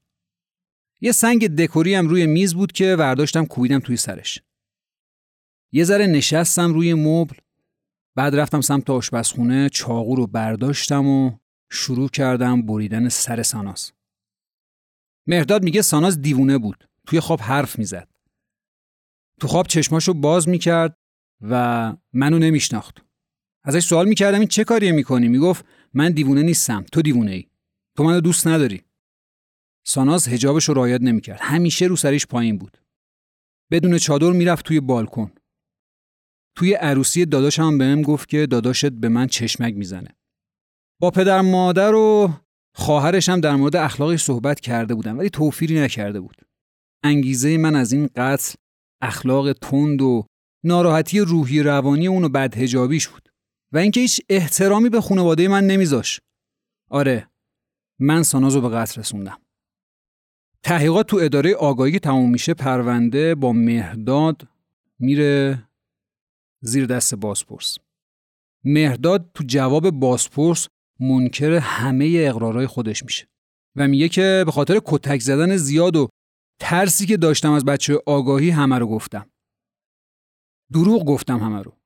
یه 1.02 1.12
سنگ 1.12 1.56
دکوری 1.56 1.96
هم 1.96 2.08
روی 2.08 2.26
میز 2.26 2.54
بود 2.54 2.72
که 2.72 2.96
برداشتم 2.96 3.46
کوبیدم 3.46 3.80
توی 3.80 3.98
سرش. 3.98 4.42
یه 5.72 5.84
ذره 5.84 6.08
نشستم 6.08 6.74
روی 6.74 6.94
مبل. 6.94 7.36
بعد 8.16 8.36
رفتم 8.36 8.62
سمت 8.62 8.90
آشپزخونه 8.90 9.70
چاقو 9.70 10.16
رو 10.16 10.28
برداشتم 10.28 11.08
و 11.08 11.32
شروع 11.72 12.10
کردم 12.10 12.62
بریدن 12.62 13.10
سر 13.10 13.44
ساناز. 13.44 13.92
مهداد 15.28 15.64
میگه 15.64 15.82
ساناز 15.82 16.22
دیوونه 16.22 16.58
بود. 16.58 16.90
توی 17.08 17.20
خواب 17.20 17.42
حرف 17.42 17.80
می‌زد. 17.80 18.08
تو 19.40 19.48
خواب 19.48 19.68
چشماشو 19.68 20.14
باز 20.14 20.50
می‌کرد 20.50 20.98
و 21.42 21.96
منو 22.14 22.40
نمیشناخت. 22.40 23.06
ازش 23.64 23.86
سوال 23.86 24.08
می‌کردم 24.08 24.40
این 24.40 24.48
چه 24.48 24.64
کاریه 24.64 24.92
می‌کنی؟ 24.92 25.28
می‌گفت 25.28 25.66
من 25.94 26.12
دیوونه 26.12 26.42
نیستم. 26.42 26.86
تو 26.92 27.02
دیوونه 27.02 27.32
ای 27.32 27.50
تو 27.98 28.04
منو 28.04 28.22
دوست 28.22 28.48
نداری. 28.48 28.84
ساناز 29.88 30.28
هجابش 30.28 30.66
رو 30.66 30.74
رعایت 30.74 31.02
نمی‌کرد. 31.02 31.40
همیشه 31.42 31.86
رو 31.86 31.96
سریش 31.96 32.28
پایین 32.28 32.58
بود. 32.58 32.78
بدون 33.72 33.98
چادر 33.98 34.32
می‌رفت 34.32 34.66
توی 34.66 34.80
بالکن. 34.80 35.32
توی 36.58 36.74
عروسی 36.74 37.26
داداشم 37.26 37.64
هم 37.64 37.78
بهم 37.78 38.02
گفت 38.02 38.30
که 38.30 38.46
داداشت 38.46 38.90
به 38.90 39.10
من 39.10 39.28
چشمک 39.28 39.74
می‌زنه. 39.74 40.16
با 41.02 41.12
پدر 41.12 41.42
مادر 41.42 41.94
و 41.94 42.34
خواهرش 42.74 43.30
هم 43.30 43.42
در 43.42 43.56
مورد 43.56 43.76
اخلاقش 43.76 44.24
صحبت 44.24 44.60
کرده 44.60 44.96
بودم 44.96 45.18
ولی 45.18 45.30
توفیری 45.30 45.80
نکرده 45.80 46.20
بود. 46.20 46.42
انگیزه 47.04 47.58
من 47.58 47.76
از 47.76 47.92
این 47.92 48.10
قتل 48.16 48.54
اخلاق 49.02 49.54
تند 49.54 50.02
و 50.02 50.26
ناراحتی 50.64 51.20
روحی 51.20 51.64
روانی 51.64 52.08
اون 52.08 52.24
و 52.24 52.30
بدهجابیش 52.30 53.08
بود. 53.08 53.30
و 53.72 53.78
اینکه 53.78 54.00
هیچ 54.00 54.22
احترامی 54.30 54.90
به 54.90 55.02
خانواده 55.02 55.48
من 55.48 55.68
نمیذاش. 55.68 56.20
آره 56.90 57.28
من 58.00 58.24
سانازو 58.24 58.62
به 58.62 58.70
قتل 58.70 59.02
رسوندم. 59.02 59.38
تحقیقات 60.64 61.08
تو 61.08 61.18
اداره 61.22 61.56
آگاهی 61.56 62.00
تموم 62.00 62.30
میشه 62.32 62.54
پرونده 62.54 63.36
با 63.36 63.54
مهرداد 63.54 64.48
میره 65.00 65.64
زیر 66.62 66.86
دست 66.86 67.16
بازپرس. 67.16 67.78
مهرداد 68.64 69.32
تو 69.34 69.44
جواب 69.48 69.90
بازپرس 69.90 70.68
منکر 71.02 71.52
همه 71.54 72.14
اقرارهای 72.18 72.68
خودش 72.68 73.04
میشه. 73.04 73.28
و 73.76 73.88
میگه 73.88 74.10
که 74.10 74.44
به 74.46 74.52
خاطر 74.52 74.82
کتک 74.86 75.20
زدن 75.20 75.58
زیاد 75.58 75.96
و 75.96 76.10
ترسی 76.60 77.06
که 77.06 77.18
داشتم 77.18 77.52
از 77.52 77.66
بچه 77.66 78.02
آگاهی 78.06 78.50
همه 78.50 78.80
رو 78.80 78.88
گفتم. 78.88 79.30
دروغ 80.74 81.06
گفتم 81.06 81.38
همه 81.38 81.62
رو. 81.62 81.78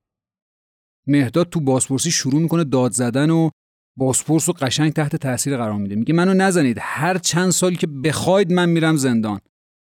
مهداد 1.08 1.50
تو 1.50 1.60
بازپرسی 1.60 2.12
شروع 2.12 2.42
می‌کنه 2.42 2.64
داد 2.64 2.92
زدن 2.92 3.30
و 3.30 3.50
بازپرس 3.98 4.50
رو 4.50 4.54
قشنگ 4.54 4.94
تحت 4.94 5.16
تاثیر 5.16 5.58
قرار 5.58 5.78
میده. 5.78 5.96
میگه 5.96 6.14
منو 6.14 6.34
نزنید. 6.34 6.78
هر 6.82 7.18
چند 7.18 7.50
سالی 7.50 7.76
که 7.76 7.88
بخواید 7.88 8.54
من 8.54 8.70
میرم 8.70 8.96
زندان. 8.96 9.40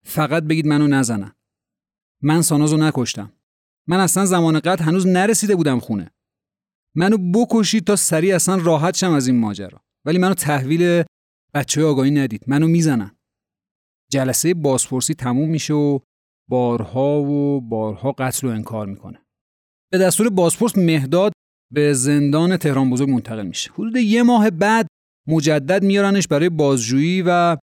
فقط 0.05 0.43
بگید 0.43 0.67
منو 0.67 0.87
نزنن. 0.87 1.33
من 2.23 2.43
سانازو 2.43 2.77
نکشتم. 2.77 3.33
من 3.87 4.01
اصلا 4.01 4.27
زمان 4.27 4.61
قد 4.61 4.81
هنوز 4.81 5.07
نرسیده 5.07 5.57
بودم 5.57 5.81
خونه. 5.81 6.11
منو 6.97 7.33
بکشید 7.33 7.85
تا 7.85 7.97
سریع 7.97 8.35
اصلا 8.35 8.57
راحت 8.57 8.97
شم 8.97 9.13
از 9.13 9.27
این 9.27 9.41
ماجرا. 9.41 9.81
ولی 10.07 10.19
منو 10.19 10.35
تحویل 10.35 11.05
بچه 11.55 11.85
آگاهی 11.85 12.11
ندید. 12.11 12.45
منو 12.47 12.69
می‌زنن. 12.69 13.17
جلسه 14.13 14.55
بازپرسی 14.55 15.15
تموم 15.15 15.49
میشه 15.49 15.75
و 15.75 15.99
بارها 16.51 17.23
و 17.23 17.61
بارها 17.61 18.13
قتل 18.13 18.47
و 18.47 18.51
انکار 18.51 18.87
می‌کنه. 18.87 19.23
به 19.93 19.99
دستور 19.99 20.31
بازپرس 20.31 20.79
مهداد 20.79 21.33
به 21.73 21.93
زندان 21.93 22.57
تهران 22.57 22.91
بزرگ 22.91 23.11
منتقل 23.11 23.47
میشه. 23.47 23.73
حدود 23.73 23.97
یه 23.97 24.23
ماه 24.23 24.51
بعد 24.51 24.87
مجدد 25.29 25.85
میارنش 25.85 26.29
برای 26.29 26.49
بازجویی 26.49 27.23
و 27.27 27.57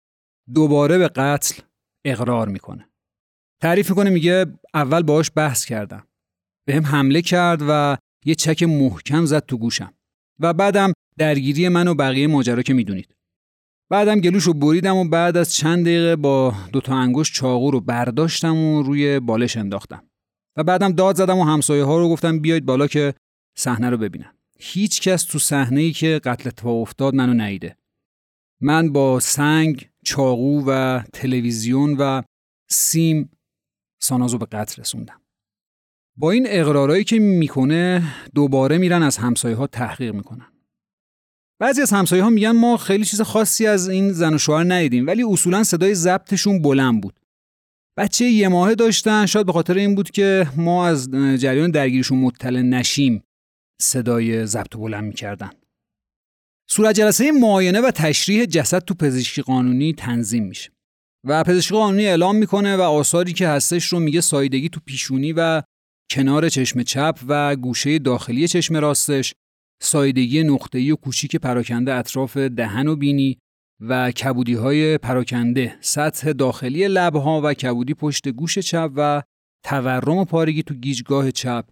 دوباره 0.54 0.98
به 0.98 1.08
قتل 1.08 1.62
اقرار 2.04 2.48
می‌کنه. 2.48 2.90
تعریف 3.62 3.90
می‌کنه 3.90 4.10
میگه 4.10 4.46
اول 4.74 5.02
باهاش 5.02 5.30
بحث 5.36 5.64
کردم. 5.64 6.06
به 6.66 6.74
هم 6.74 6.86
حمله 6.86 7.22
کرد 7.22 7.60
و 7.68 7.96
یه 8.24 8.34
چک 8.34 8.62
محکم 8.62 9.24
زد 9.24 9.46
تو 9.46 9.58
گوشم. 9.58 9.94
و 10.40 10.52
بعدم 10.52 10.92
درگیری 11.18 11.68
من 11.68 11.88
و 11.88 11.94
بقیه 11.94 12.26
ماجرا 12.26 12.62
که 12.62 12.74
می‌دونید. 12.74 13.14
بعدم 13.90 14.20
گلوش 14.20 14.44
رو 14.44 14.54
بریدم 14.54 14.96
و 14.96 15.08
بعد 15.08 15.36
از 15.36 15.54
چند 15.54 15.84
دقیقه 15.84 16.16
با 16.16 16.54
دوتا 16.72 16.94
انگشت 16.94 17.34
چاقو 17.34 17.70
رو 17.70 17.80
برداشتم 17.80 18.56
و 18.56 18.82
روی 18.82 19.20
بالش 19.20 19.56
انداختم. 19.56 20.10
و 20.56 20.64
بعدم 20.64 20.92
داد 20.92 21.16
زدم 21.16 21.38
و 21.38 21.44
همسایه 21.44 21.84
ها 21.84 21.98
رو 21.98 22.08
گفتم 22.08 22.38
بیاید 22.38 22.64
بالا 22.64 22.86
که 22.86 23.14
صحنه 23.58 23.90
رو 23.90 23.96
ببینم 23.96 24.34
هیچ 24.58 25.00
کس 25.00 25.24
تو 25.24 25.38
صحنه 25.38 25.80
ای 25.80 25.92
که 25.92 26.20
قتل 26.24 26.48
اتفاق 26.48 26.80
افتاد 26.80 27.14
منو 27.14 27.44
نیده. 27.44 27.76
من 28.60 28.92
با 28.92 29.20
سنگ 29.20 29.90
چاقو 30.04 30.64
و 30.66 31.02
تلویزیون 31.12 31.96
و 31.98 32.22
سیم 32.68 33.30
سانازو 34.02 34.38
به 34.38 34.46
قتل 34.46 34.82
رسوندم. 34.82 35.20
با 36.20 36.30
این 36.30 36.46
اقرارایی 36.48 37.04
که 37.04 37.18
می‌کنه 37.18 38.02
دوباره 38.34 38.78
میرن 38.78 39.02
از 39.02 39.16
همسایه 39.16 39.56
ها 39.56 39.66
تحقیق 39.66 40.14
می‌کنن. 40.14 40.46
بعضی 41.60 41.82
از 41.82 41.90
همسایه 41.90 42.22
ها 42.22 42.30
میگن 42.30 42.50
ما 42.50 42.76
خیلی 42.76 43.04
چیز 43.04 43.20
خاصی 43.20 43.66
از 43.66 43.88
این 43.88 44.12
زن 44.12 44.34
و 44.34 44.38
شوهر 44.38 44.64
ندیدیم 44.64 45.06
ولی 45.06 45.22
اصولا 45.22 45.64
صدای 45.64 45.94
ضبطشون 45.94 46.62
بلند 46.62 47.00
بود. 47.00 47.20
بچه 47.98 48.24
یه 48.24 48.48
ماهه 48.48 48.74
داشتن 48.74 49.26
شاید 49.26 49.46
به 49.46 49.52
خاطر 49.52 49.74
این 49.74 49.94
بود 49.94 50.10
که 50.10 50.46
ما 50.56 50.86
از 50.86 51.10
جریان 51.38 51.70
درگیریشون 51.70 52.18
مطلع 52.18 52.60
نشیم 52.60 53.22
صدای 53.80 54.46
ضبط 54.46 54.76
بلند 54.76 55.04
می‌کردن. 55.04 55.50
صورت 56.70 56.94
جلسه 56.94 57.32
معاینه 57.32 57.80
و 57.80 57.90
تشریح 57.90 58.44
جسد 58.44 58.84
تو 58.84 58.94
پزشکی 58.94 59.42
قانونی 59.42 59.92
تنظیم 59.92 60.44
میشه. 60.44 60.70
و 61.26 61.44
پزشکی 61.44 61.74
قانونی 61.74 62.06
اعلام 62.06 62.36
می‌کنه 62.36 62.76
و 62.76 62.80
آثاری 62.80 63.32
که 63.32 63.48
هستش 63.48 63.84
رو 63.86 64.00
میگه 64.00 64.20
سایدگی 64.20 64.68
تو 64.68 64.80
پیشونی 64.86 65.32
و 65.32 65.62
کنار 66.10 66.48
چشم 66.48 66.82
چپ 66.82 67.18
و 67.28 67.56
گوشه 67.56 67.98
داخلی 67.98 68.48
چشم 68.48 68.76
راستش 68.76 69.34
سایدگی 69.82 70.42
نقطه‌ای 70.42 70.90
و 70.90 70.96
کوچیک 70.96 71.36
پراکنده 71.36 71.94
اطراف 71.94 72.36
دهن 72.36 72.86
و 72.86 72.96
بینی 72.96 73.38
و 73.80 74.10
کبودی 74.10 74.54
های 74.54 74.98
پراکنده 74.98 75.76
سطح 75.80 76.32
داخلی 76.32 76.88
لبها 76.88 77.40
و 77.44 77.54
کبودی 77.54 77.94
پشت 77.94 78.28
گوش 78.28 78.58
چپ 78.58 78.90
و 78.96 79.22
تورم 79.64 80.16
و 80.16 80.24
پارگی 80.24 80.62
تو 80.62 80.74
گیجگاه 80.74 81.30
چپ 81.30 81.64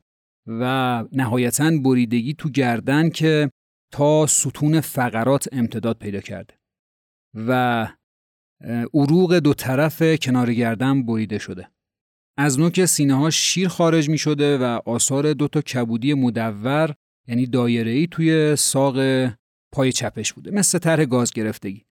و 0.46 1.04
نهایتا 1.12 1.70
بریدگی 1.84 2.34
تو 2.34 2.48
گردن 2.48 3.10
که 3.10 3.50
تا 3.92 4.26
ستون 4.26 4.80
فقرات 4.80 5.48
امتداد 5.52 5.98
پیدا 5.98 6.20
کرده 6.20 6.54
و 7.34 7.88
عروق 8.94 9.38
دو 9.38 9.54
طرف 9.54 10.02
کنار 10.22 10.54
گردن 10.54 11.06
بریده 11.06 11.38
شده. 11.38 11.68
از 12.40 12.60
نوک 12.60 12.84
سینه 12.84 13.14
ها 13.14 13.30
شیر 13.30 13.68
خارج 13.68 14.08
می 14.08 14.18
شده 14.18 14.58
و 14.58 14.80
آثار 14.86 15.32
دو 15.32 15.48
تا 15.48 15.60
کبودی 15.60 16.14
مدور 16.14 16.94
یعنی 17.28 17.46
دایره 17.46 17.90
ای 17.90 18.06
توی 18.06 18.56
ساق 18.56 18.96
پای 19.72 19.92
چپش 19.92 20.32
بوده 20.32 20.50
مثل 20.50 20.78
طرح 20.78 21.04
گاز 21.04 21.32
گرفتگی. 21.32 21.84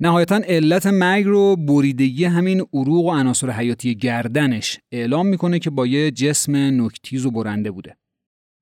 نهایتا 0.00 0.36
علت 0.36 0.86
مرگ 0.86 1.24
رو 1.24 1.56
بریدگی 1.56 2.24
همین 2.24 2.60
عروق 2.72 3.04
و 3.04 3.10
عناصر 3.10 3.50
حیاتی 3.50 3.94
گردنش 3.94 4.78
اعلام 4.92 5.26
می‌کنه 5.26 5.58
که 5.58 5.70
با 5.70 5.86
یه 5.86 6.10
جسم 6.10 6.56
نکتیز 6.56 7.26
و 7.26 7.30
برنده 7.30 7.70
بوده. 7.70 7.96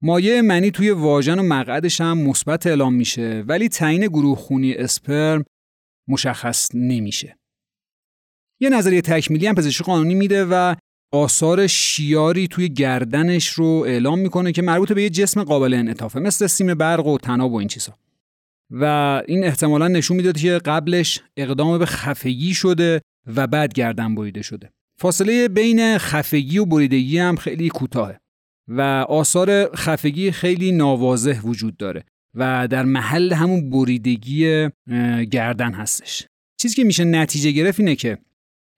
مایه 0.03 0.43
منی 0.43 0.71
توی 0.71 0.91
واژن 0.91 1.39
و 1.39 1.43
مقعدش 1.43 2.01
هم 2.01 2.19
مثبت 2.19 2.67
اعلام 2.67 2.95
میشه 2.95 3.45
ولی 3.49 3.69
تعیین 3.69 4.07
گروه 4.07 4.39
خونی 4.39 4.75
اسپرم 4.75 5.45
مشخص 6.09 6.71
نمیشه. 6.75 7.39
یه 8.61 8.71
نظریه 8.71 9.01
تکمیلی 9.01 9.47
هم 9.47 9.55
پزشکی 9.55 9.85
قانونی 9.85 10.15
میده 10.15 10.45
و 10.45 10.75
آثار 11.13 11.67
شیاری 11.67 12.49
توی 12.49 12.69
گردنش 12.69 13.49
رو 13.49 13.65
اعلام 13.65 14.19
می‌کنه 14.19 14.53
که 14.53 14.63
مربوط 14.63 14.93
به 14.93 15.03
یه 15.03 15.11
جسم 15.11 15.45
قابل 15.45 15.75
انعطافه 15.75 16.21
مثل 16.21 16.47
سیم 16.47 16.75
برق 16.75 17.07
و 17.07 17.19
تناب 17.19 17.53
و 17.53 17.57
این 17.57 17.69
چیزا. 17.69 17.99
و 18.71 18.85
این 19.29 19.45
احتمالا 19.45 19.89
نشون 19.89 20.17
می‌داد 20.17 20.37
که 20.37 20.51
قبلش 20.51 21.21
اقدام 21.37 21.79
به 21.79 21.87
خفگی 21.87 22.55
شده 22.55 23.01
و 23.37 23.47
بعد 23.47 23.73
گردن 23.73 24.15
بریده 24.15 24.43
شده. 24.43 24.71
فاصله 24.99 25.49
بین 25.49 25.99
خفگی 25.99 26.59
و 26.59 26.65
بریدگی 26.65 27.19
هم 27.19 27.37
خیلی 27.37 27.69
کوتاهه 27.69 28.19
و 28.69 28.81
آثار 29.09 29.77
خفگی 29.77 30.31
خیلی 30.31 30.73
ناواضح 30.73 31.41
وجود 31.41 31.77
داره 31.77 32.05
و 32.35 32.69
در 32.69 32.85
محل 32.85 33.33
همون 33.33 33.71
بریدگی 33.71 34.69
گردن 35.31 35.73
هستش. 35.73 36.27
چیزی 36.61 36.75
که 36.75 36.85
میشه 36.85 37.05
نتیجه 37.05 37.51
گرفت 37.51 37.81
اینه 37.81 37.97
که 37.97 38.19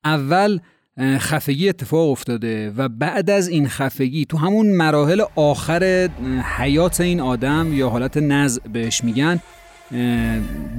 اول 0.04 0.60
خفگی 1.00 1.68
اتفاق 1.68 2.10
افتاده 2.10 2.70
و 2.76 2.88
بعد 2.88 3.30
از 3.30 3.48
این 3.48 3.68
خفگی 3.68 4.24
تو 4.24 4.38
همون 4.38 4.66
مراحل 4.66 5.22
آخر 5.36 6.08
حیات 6.56 7.00
این 7.00 7.20
آدم 7.20 7.72
یا 7.72 7.88
حالت 7.88 8.16
نزع 8.16 8.60
بهش 8.72 9.04
میگن 9.04 9.40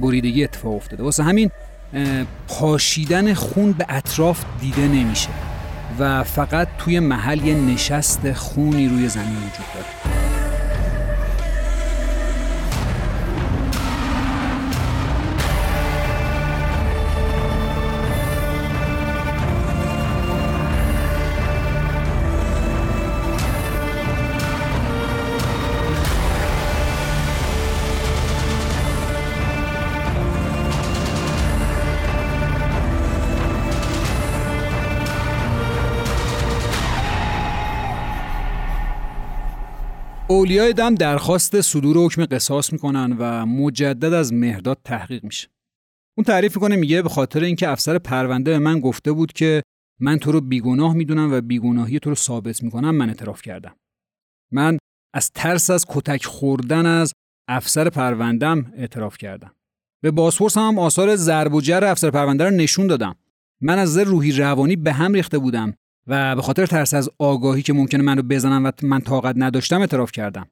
بریدگی 0.00 0.44
اتفاق 0.44 0.74
افتاده. 0.74 1.02
واسه 1.02 1.22
همین 1.22 1.50
پاشیدن 2.48 3.34
خون 3.34 3.72
به 3.72 3.86
اطراف 3.88 4.44
دیده 4.60 4.88
نمیشه 4.88 5.28
و 5.98 6.24
فقط 6.24 6.68
توی 6.78 7.00
محل 7.00 7.46
یه 7.46 7.54
نشست 7.54 8.32
خونی 8.32 8.88
روی 8.88 9.08
زمین 9.08 9.36
وجود 9.36 9.66
داره. 9.74 10.23
اولیای 40.34 40.72
دم 40.72 40.94
درخواست 40.94 41.60
صدور 41.60 41.96
حکم 41.96 42.24
قصاص 42.24 42.72
می‌کنن 42.72 43.16
و 43.18 43.46
مجدد 43.46 44.12
از 44.12 44.32
مهرداد 44.32 44.78
تحقیق 44.84 45.24
میشه. 45.24 45.48
اون 46.16 46.24
تعریف 46.24 46.56
می‌کنه 46.56 46.76
میگه 46.76 47.02
به 47.02 47.08
خاطر 47.08 47.40
اینکه 47.44 47.68
افسر 47.68 47.98
پرونده 47.98 48.50
به 48.50 48.58
من 48.58 48.80
گفته 48.80 49.12
بود 49.12 49.32
که 49.32 49.62
من 50.00 50.18
تو 50.18 50.32
رو 50.32 50.40
بیگناه 50.40 50.94
می‌دونم 50.94 51.32
و 51.32 51.40
بیگناهی 51.40 51.98
تو 51.98 52.10
رو 52.10 52.16
ثابت 52.16 52.62
می‌کنم 52.62 52.90
من 52.90 53.08
اعتراف 53.08 53.42
کردم. 53.42 53.76
من 54.52 54.78
از 55.14 55.30
ترس 55.30 55.70
از 55.70 55.86
کتک 55.88 56.24
خوردن 56.24 56.86
از 56.86 57.12
افسر 57.48 57.90
پروندم 57.90 58.72
اعتراف 58.76 59.18
کردم. 59.18 59.54
به 60.02 60.10
بازپرس 60.10 60.58
هم 60.58 60.78
آثار 60.78 61.16
ضرب 61.16 61.54
و 61.54 61.60
جر 61.60 61.84
افسر 61.84 62.10
پرونده 62.10 62.44
رو 62.44 62.50
نشون 62.50 62.86
دادم. 62.86 63.16
من 63.60 63.78
از 63.78 63.98
روحی 63.98 64.32
روانی 64.32 64.76
به 64.76 64.92
هم 64.92 65.12
ریخته 65.12 65.38
بودم 65.38 65.74
و 66.06 66.36
به 66.36 66.42
خاطر 66.42 66.66
ترس 66.66 66.94
از 66.94 67.10
آگاهی 67.18 67.62
که 67.62 67.72
ممکنه 67.72 68.02
منو 68.02 68.22
بزنن 68.22 68.66
و 68.66 68.70
من 68.82 69.00
طاقت 69.00 69.34
نداشتم 69.38 69.80
اعتراف 69.80 70.12
کردم. 70.12 70.46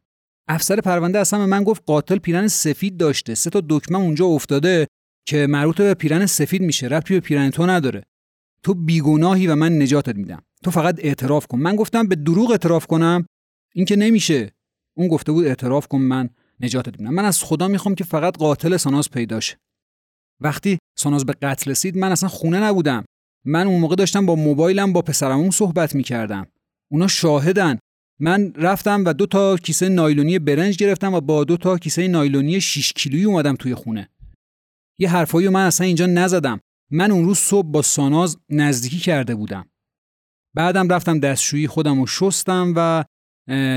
افسر 0.48 0.80
پرونده 0.80 1.18
اصلا 1.18 1.38
به 1.38 1.46
من 1.46 1.64
گفت 1.64 1.82
قاتل 1.86 2.18
پیرن 2.18 2.48
سفید 2.48 2.96
داشته. 2.96 3.34
سه 3.34 3.50
تا 3.50 3.62
دکمه 3.68 3.98
اونجا 3.98 4.26
افتاده 4.26 4.86
که 5.26 5.46
مربوط 5.46 5.76
به 5.76 5.94
پیرن 5.94 6.26
سفید 6.26 6.62
میشه. 6.62 6.86
ربطی 6.86 7.14
به 7.14 7.20
پیرن 7.20 7.50
تو 7.50 7.66
نداره. 7.66 8.02
تو 8.62 8.74
بیگناهی 8.74 9.46
و 9.46 9.54
من 9.54 9.82
نجاتت 9.82 10.16
میدم. 10.16 10.42
تو 10.64 10.70
فقط 10.70 10.96
اعتراف 10.98 11.46
کن. 11.46 11.58
من 11.58 11.76
گفتم 11.76 12.06
به 12.06 12.14
دروغ 12.14 12.50
اعتراف 12.50 12.86
کنم 12.86 13.26
این 13.74 13.84
که 13.84 13.96
نمیشه. 13.96 14.52
اون 14.96 15.08
گفته 15.08 15.32
بود 15.32 15.46
اعتراف 15.46 15.86
کن 15.86 15.98
من 15.98 16.30
نجاتت 16.60 17.00
میدم. 17.00 17.14
من 17.14 17.24
از 17.24 17.42
خدا 17.42 17.68
می‌خوام 17.68 17.94
که 17.94 18.04
فقط 18.04 18.36
قاتل 18.36 18.76
ساناز 18.76 19.10
پیداشه 19.10 19.56
وقتی 20.40 20.78
ساناز 20.98 21.26
به 21.26 21.32
قتل 21.32 21.70
رسید 21.70 21.98
من 21.98 22.12
اصلا 22.12 22.28
خونه 22.28 22.60
نبودم. 22.60 23.04
من 23.44 23.66
اون 23.66 23.80
موقع 23.80 23.96
داشتم 23.96 24.26
با 24.26 24.34
موبایلم 24.34 24.92
با 24.92 25.02
پسرمون 25.02 25.50
صحبت 25.50 25.94
می‌کردم. 25.94 26.46
اونا 26.90 27.06
شاهدن. 27.06 27.78
من 28.20 28.52
رفتم 28.56 29.04
و 29.04 29.12
دو 29.12 29.26
تا 29.26 29.56
کیسه 29.56 29.88
نایلونی 29.88 30.38
برنج 30.38 30.76
گرفتم 30.76 31.14
و 31.14 31.20
با 31.20 31.44
دو 31.44 31.56
تا 31.56 31.78
کیسه 31.78 32.08
نایلونی 32.08 32.60
6 32.60 32.92
کیلویی 32.92 33.24
اومدم 33.24 33.56
توی 33.56 33.74
خونه. 33.74 34.08
یه 34.98 35.10
حرفایی 35.10 35.48
من 35.48 35.66
اصلا 35.66 35.86
اینجا 35.86 36.06
نزدم. 36.06 36.60
من 36.90 37.10
اون 37.10 37.24
روز 37.24 37.38
صبح 37.38 37.66
با 37.66 37.82
ساناز 37.82 38.36
نزدیکی 38.50 38.98
کرده 38.98 39.34
بودم. 39.34 39.68
بعدم 40.54 40.88
رفتم 40.88 41.20
دستشویی 41.20 41.66
خودم 41.66 42.00
رو 42.00 42.06
شستم 42.06 42.72
و 42.76 43.04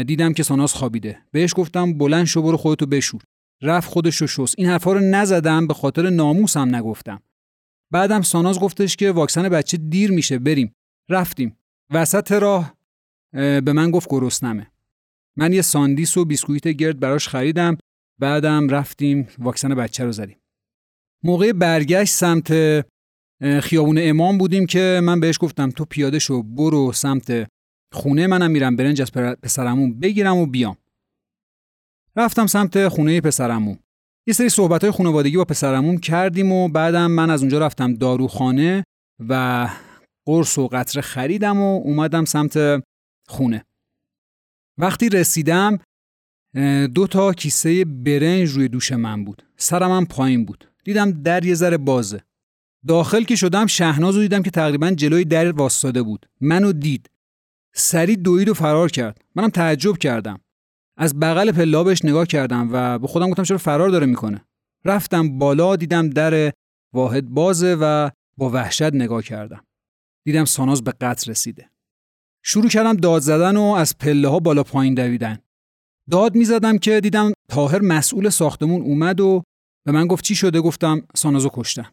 دیدم 0.04 0.34
که 0.34 0.44
ساناز 0.44 0.74
خوابیده. 0.74 1.20
بهش 1.32 1.54
گفتم 1.56 1.98
بلند 1.98 2.26
شو 2.26 2.42
برو 2.42 2.58
خودتو 2.58 2.86
بشور. 2.86 3.22
رفت 3.62 3.90
خودش 3.90 4.16
رو 4.16 4.28
شست. 4.28 4.56
این 4.58 4.68
حرفا 4.68 4.94
رو 4.94 5.00
نزدم 5.00 5.68
به 5.68 5.74
خاطر 5.74 6.10
ناموسم 6.10 6.76
نگفتم. 6.76 7.22
بعدم 7.92 8.22
ساناز 8.22 8.60
گفتش 8.60 8.96
که 8.96 9.12
واکسن 9.12 9.50
بچه 9.50 9.78
دیر 9.78 10.12
میشه 10.12 10.40
بریم. 10.40 10.76
رفتیم. 11.10 11.58
وسط 11.94 12.32
راه 12.32 12.76
به 13.32 13.74
من 13.74 13.92
گفت 13.92 14.08
گرسنمه. 14.10 14.72
من 15.38 15.54
یه 15.54 15.62
ساندیس 15.62 16.18
و 16.18 16.26
بیسکویت 16.26 16.68
گرد 16.68 17.00
براش 17.00 17.28
خریدم. 17.28 17.78
بعدم 18.20 18.70
رفتیم 18.70 19.28
واکسن 19.38 19.76
بچه 19.76 20.04
رو 20.04 20.12
زدیم. 20.12 20.38
موقع 21.24 21.52
برگشت 21.52 22.14
سمت 22.14 22.54
خیابون 23.62 23.98
امام 24.02 24.38
بودیم 24.38 24.66
که 24.66 25.00
من 25.04 25.20
بهش 25.20 25.38
گفتم 25.42 25.70
تو 25.70 25.86
پیاده 25.86 26.20
شو 26.20 26.44
برو 26.44 26.92
سمت 26.92 27.48
خونه 27.94 28.28
منم 28.28 28.52
میرم 28.52 28.76
برنج 28.76 29.02
از 29.02 29.12
پسرعموم 29.12 30.00
بگیرم 30.00 30.38
و 30.38 30.46
بیام. 30.46 30.78
رفتم 32.16 32.48
سمت 32.48 32.88
خونه 32.88 33.22
پسرعموم. 33.22 33.80
یه 34.28 34.34
سری 34.34 34.50
صحبت 34.50 34.84
های 34.84 34.92
خانوادگی 34.92 35.38
با 35.38 35.46
پسرمون 35.46 35.98
کردیم 35.98 36.52
و 36.52 36.68
بعدم 36.68 37.12
من 37.12 37.30
از 37.30 37.42
اونجا 37.42 37.60
رفتم 37.60 37.94
داروخانه 37.94 38.84
و 39.30 39.68
قرص 40.26 40.58
و 40.58 40.68
قطره 40.68 41.02
خریدم 41.02 41.62
و 41.62 41.82
اومدم 41.84 42.26
سمت 42.26 42.84
خونه. 43.28 43.66
وقتی 44.78 45.10
رسیدم 45.10 45.80
دو 46.94 47.08
تا 47.08 47.34
کیسه 47.34 47.86
برنج 47.86 48.50
روی 48.50 48.68
دوش 48.68 48.92
من 48.92 49.26
بود. 49.26 49.44
سرم 49.58 49.92
هم 49.92 50.06
پایین 50.06 50.46
بود. 50.46 50.72
دیدم 50.84 51.12
در 51.12 51.46
یه 51.46 51.54
ذره 51.54 51.78
بازه. 51.78 52.24
داخل 52.88 53.24
که 53.24 53.36
شدم 53.36 53.66
شهناز 53.66 54.16
رو 54.16 54.22
دیدم 54.22 54.44
که 54.44 54.52
تقریبا 54.52 54.92
جلوی 54.92 55.26
در 55.26 55.52
واسطاده 55.52 56.04
بود. 56.04 56.26
منو 56.42 56.72
دید. 56.72 57.10
سری 57.74 58.16
دوید 58.16 58.50
و 58.50 58.54
فرار 58.54 58.92
کرد. 58.92 59.22
منم 59.36 59.50
تعجب 59.50 59.98
کردم. 59.98 60.40
از 60.98 61.20
بغل 61.20 61.52
پلابش 61.52 62.06
نگاه 62.06 62.26
کردم 62.26 62.70
و 62.72 63.00
به 63.00 63.08
خودم 63.08 63.30
گفتم 63.30 63.44
چرا 63.44 63.58
فرار 63.58 63.90
داره 63.90 64.06
می‌کنه. 64.06 64.46
رفتم 64.86 65.40
بالا 65.40 65.76
دیدم 65.76 66.10
در 66.10 66.54
واحد 66.94 67.30
بازه 67.30 67.78
و 67.82 68.10
با 68.38 68.50
وحشت 68.50 68.94
نگاه 68.94 69.24
کردم. 69.24 69.64
دیدم 70.26 70.46
ساناز 70.46 70.84
به 70.84 70.92
قتل 70.92 71.32
رسیده. 71.32 71.70
شروع 72.44 72.70
کردم 72.70 72.94
داد 72.94 73.22
زدن 73.22 73.58
و 73.58 73.62
از 73.62 73.98
پله 73.98 74.28
ها 74.28 74.40
بالا 74.40 74.64
پایین 74.64 74.94
دویدن. 74.94 75.40
داد 76.12 76.36
می‌زدم 76.36 76.78
که 76.78 77.02
دیدم 77.02 77.32
تاهر 77.50 77.82
مسئول 77.82 78.30
ساختمون 78.30 78.82
اومد 78.82 79.20
و 79.20 79.44
به 79.86 79.92
من 79.92 80.08
گفت 80.08 80.24
چی 80.24 80.36
شده؟ 80.36 80.62
گفتم 80.62 81.08
سانازو 81.16 81.50
کشتم. 81.54 81.92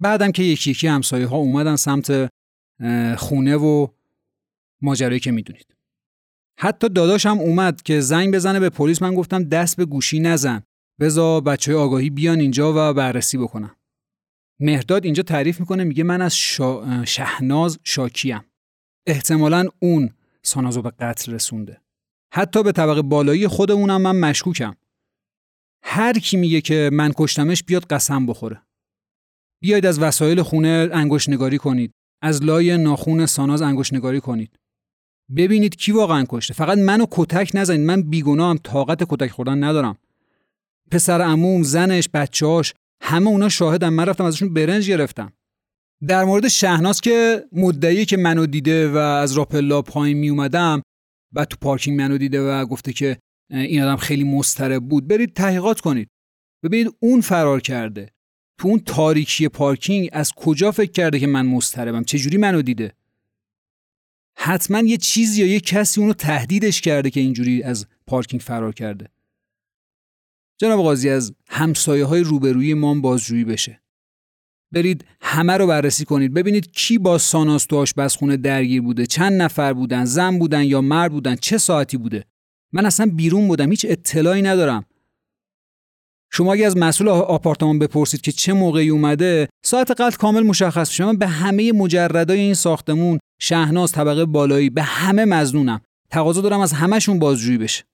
بعدم 0.00 0.32
که 0.32 0.42
یکی 0.42 0.70
یکی 0.70 0.86
همسایه 0.86 1.26
ها 1.26 1.36
اومدن 1.36 1.76
سمت 1.76 2.28
خونه 3.16 3.56
و 3.56 3.86
ماجرایی 4.82 5.20
که 5.20 5.30
می‌دونید. 5.30 5.74
حتی 6.60 6.88
داداشم 6.88 7.38
اومد 7.38 7.82
که 7.82 8.00
زنگ 8.00 8.34
بزنه 8.34 8.60
به 8.60 8.70
پلیس. 8.70 9.02
من 9.02 9.14
گفتم 9.14 9.44
دست 9.44 9.76
به 9.76 9.84
گوشی 9.84 10.20
نزن. 10.20 10.62
بزا 11.00 11.40
بچه 11.40 11.74
آگاهی 11.74 12.10
بیان 12.10 12.40
اینجا 12.40 12.72
و 12.76 12.94
بررسی 12.94 13.38
بکنم. 13.38 13.76
مهداد 14.60 15.04
اینجا 15.04 15.22
تعریف 15.22 15.60
می‌کنه 15.60 15.84
میگه 15.84 16.04
من 16.04 16.22
از 16.22 16.36
شا... 16.36 17.04
شهناز 17.04 17.78
شاکیم. 17.84 18.40
احتمالا 19.06 19.68
اون 19.78 20.10
سانازو 20.42 20.82
به 20.82 20.90
قتل 20.90 21.32
رسونده. 21.32 21.80
حتی 22.34 22.62
به 22.62 22.72
طبق 22.72 23.00
بالایی 23.00 23.48
خودمونم 23.48 24.02
من 24.02 24.16
مشکوکم. 24.16 24.74
هر 25.84 26.12
کی 26.12 26.36
میگه 26.36 26.60
که 26.60 26.90
من 26.92 27.12
کشتمش 27.16 27.62
بیاد 27.62 27.84
قسم 27.84 28.26
بخوره. 28.26 28.62
بیاید 29.62 29.86
از 29.86 29.98
وسایل 30.00 30.42
خونه 30.42 30.88
انگوش 30.92 31.28
نگاری 31.28 31.58
کنید. 31.58 31.92
از 32.22 32.42
لای 32.42 32.78
ناخون 32.78 33.26
ساناز 33.26 33.62
انگوش 33.62 33.92
نگاری 33.92 34.20
کنید. 34.20 34.57
ببینید 35.36 35.76
کی 35.76 35.92
واقعا 35.92 36.24
کشته. 36.28 36.54
فقط 36.54 36.78
منو 36.78 37.06
کتک 37.10 37.50
نزنید. 37.54 37.86
من 37.86 38.02
بیگناهم. 38.02 38.58
طاقت 38.58 39.04
کتک 39.08 39.30
خوردن 39.30 39.64
ندارم. 39.64 39.98
پسر 40.90 41.22
عموم 41.22 41.62
زنش 41.62 42.08
بچه‌هاش 42.14 42.74
همه 43.02 43.28
اونا 43.28 43.48
شاهدن. 43.48 43.88
من 43.88 44.06
رفتم 44.06 44.24
ازشون 44.24 44.54
برنج 44.54 44.90
گرفتم. 44.90 45.32
در 46.08 46.24
مورد 46.24 46.48
شهناز 46.48 47.00
که 47.00 47.44
مدعی 47.52 48.04
که 48.04 48.16
منو 48.16 48.46
دیده 48.46 48.88
و 48.88 48.96
از 48.96 49.32
راپلا 49.32 49.82
پایین 49.82 50.16
می 50.16 50.28
اومدم 50.28 50.82
و 51.32 51.44
تو 51.44 51.56
پارکینگ 51.60 52.00
منو 52.00 52.18
دیده 52.18 52.40
و 52.40 52.66
گفته 52.66 52.92
که 52.92 53.18
این 53.50 53.82
آدم 53.82 53.96
خیلی 53.96 54.24
مضطرب 54.24 54.88
بود. 54.88 55.08
برید 55.08 55.32
تحقیقات 55.32 55.80
کنید. 55.80 56.08
ببینید 56.64 56.94
اون 57.00 57.20
فرار 57.20 57.60
کرده. 57.60 58.10
تو 58.60 58.68
اون 58.68 58.78
تاریکی 58.78 59.48
پارکینگ 59.48 60.08
از 60.12 60.32
کجا 60.32 60.70
فکر 60.70 60.92
کرده 60.92 61.18
که 61.18 61.26
من 61.26 61.46
مضطربم؟ 61.46 62.04
چجوری 62.04 62.36
منو 62.36 62.62
دیده؟ 62.62 62.92
حتما 64.40 64.80
یه 64.80 64.96
چیزی 64.96 65.40
یا 65.40 65.46
یه 65.52 65.60
کسی 65.60 66.00
اونو 66.00 66.12
تهدیدش 66.12 66.80
کرده 66.80 67.10
که 67.10 67.20
اینجوری 67.20 67.62
از 67.62 67.86
پارکینگ 68.06 68.40
فرار 68.40 68.72
کرده. 68.72 69.08
جناب 70.58 70.80
قاضی 70.80 71.08
از 71.08 71.32
همسایه 71.48 72.04
های 72.04 72.22
روبروی 72.22 72.74
ما 72.74 72.94
بازجویی 72.94 73.44
بشه. 73.44 73.80
برید 74.72 75.04
همه 75.20 75.56
رو 75.56 75.66
بررسی 75.66 76.04
کنید. 76.04 76.34
ببینید 76.34 76.72
کی 76.72 76.98
با 76.98 77.18
ساناس 77.18 77.64
تو 77.64 77.76
آشپزخونه 77.76 78.36
درگیر 78.36 78.82
بوده 78.82 79.06
چند 79.06 79.42
نفر 79.42 79.72
بودن 79.72 80.04
زن 80.04 80.38
بودن 80.38 80.64
یا 80.64 80.80
مرد 80.80 81.12
بودن 81.12 81.36
چه 81.36 81.58
ساعتی 81.58 81.96
بوده. 81.96 82.24
من 82.72 82.86
اصلا 82.86 83.06
بیرون 83.14 83.48
بودم 83.48 83.70
هیچ 83.70 83.86
اطلاعی 83.88 84.42
ندارم. 84.42 84.84
شما 86.32 86.52
اگه 86.52 86.66
از 86.66 86.76
مسئول 86.76 87.08
آپارتمان 87.08 87.78
بپرسید 87.78 88.20
که 88.20 88.32
چه 88.32 88.52
موقعی 88.52 88.88
اومده 88.88 89.48
ساعت 89.64 89.90
قتل 89.90 90.16
کامل 90.16 90.42
مشخص 90.42 90.90
شما 90.90 91.12
به 91.12 91.26
همه 91.26 91.72
مجردای 91.72 92.40
این 92.40 92.54
ساختمون 92.54 93.18
شهناز 93.40 93.92
طبقه 93.92 94.24
بالایی 94.24 94.70
به 94.70 94.82
همه 94.82 95.24
مزنونم 95.24 95.80
تقاضا 96.10 96.40
دارم 96.40 96.60
از 96.60 96.72
همهشون 96.72 97.18
بازجویی 97.18 97.58
بشه. 97.58 97.84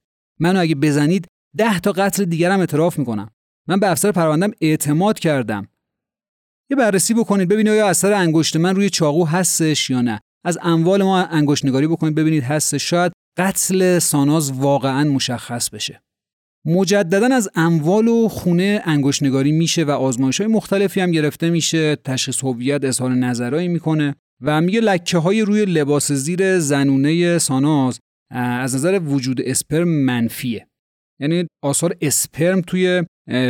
منو 0.41 0.61
اگه 0.61 0.75
بزنید 0.75 1.27
ده 1.57 1.81
تا 1.81 1.93
قتل 1.93 2.25
دیگرم 2.25 2.61
اعتراف 2.61 2.99
می‌کنم. 2.99 3.31
من 3.69 3.81
به 3.81 3.91
افسر 3.91 4.13
پروندم 4.13 4.51
اعتماد 4.61 5.19
کردم. 5.19 5.69
یه 6.71 6.77
بررسی 6.77 7.15
بکنید 7.15 7.49
ببینید 7.49 7.73
آیا 7.73 7.89
اثر 7.89 8.13
انگشت 8.13 8.57
من 8.57 8.77
روی 8.77 8.91
چاقو 8.91 9.25
هستش 9.25 9.91
یا 9.91 10.01
نه. 10.01 10.21
از 10.45 10.59
اموال 10.63 11.03
ما 11.03 11.19
انگشت 11.19 11.65
نگاری 11.65 11.87
بکنید 11.87 12.15
ببینید 12.15 12.43
هستش. 12.43 12.91
شاید 12.91 13.13
قتل 13.39 13.99
ساناز 13.99 14.53
واقعا 14.53 15.05
مشخص 15.05 15.71
بشه. 15.71 16.04
مجددا 16.67 17.27
از 17.35 17.49
اموال 17.55 18.09
و 18.09 18.29
خونه 18.29 18.83
انگشت 18.85 19.23
نگاری 19.23 19.53
میشه 19.53 19.85
و 19.85 19.91
آزمایش 19.91 20.41
های 20.41 20.51
مختلفی 20.51 21.01
هم 21.01 21.11
گرفته 21.11 21.51
میشه. 21.51 21.97
تشخیص 21.97 22.45
هویت 22.45 22.85
اظهار 22.85 23.11
نظرهایی 23.11 23.69
می‌کنه 23.69 24.15
و 24.43 24.61
میگه 24.61 24.81
لکه 24.81 25.19
های 25.19 25.43
روی 25.43 25.65
لباس 25.65 26.13
زیر 26.13 26.59
زنونه 26.59 27.39
ساناز 27.39 27.99
از 28.31 28.75
نظر 28.75 29.01
وجود 29.05 29.41
اسپرم 29.41 29.89
منفیه. 29.89 30.67
یعنی 31.21 31.47
آثار 31.63 31.97
اسپرم 32.01 32.61
توی 32.61 33.03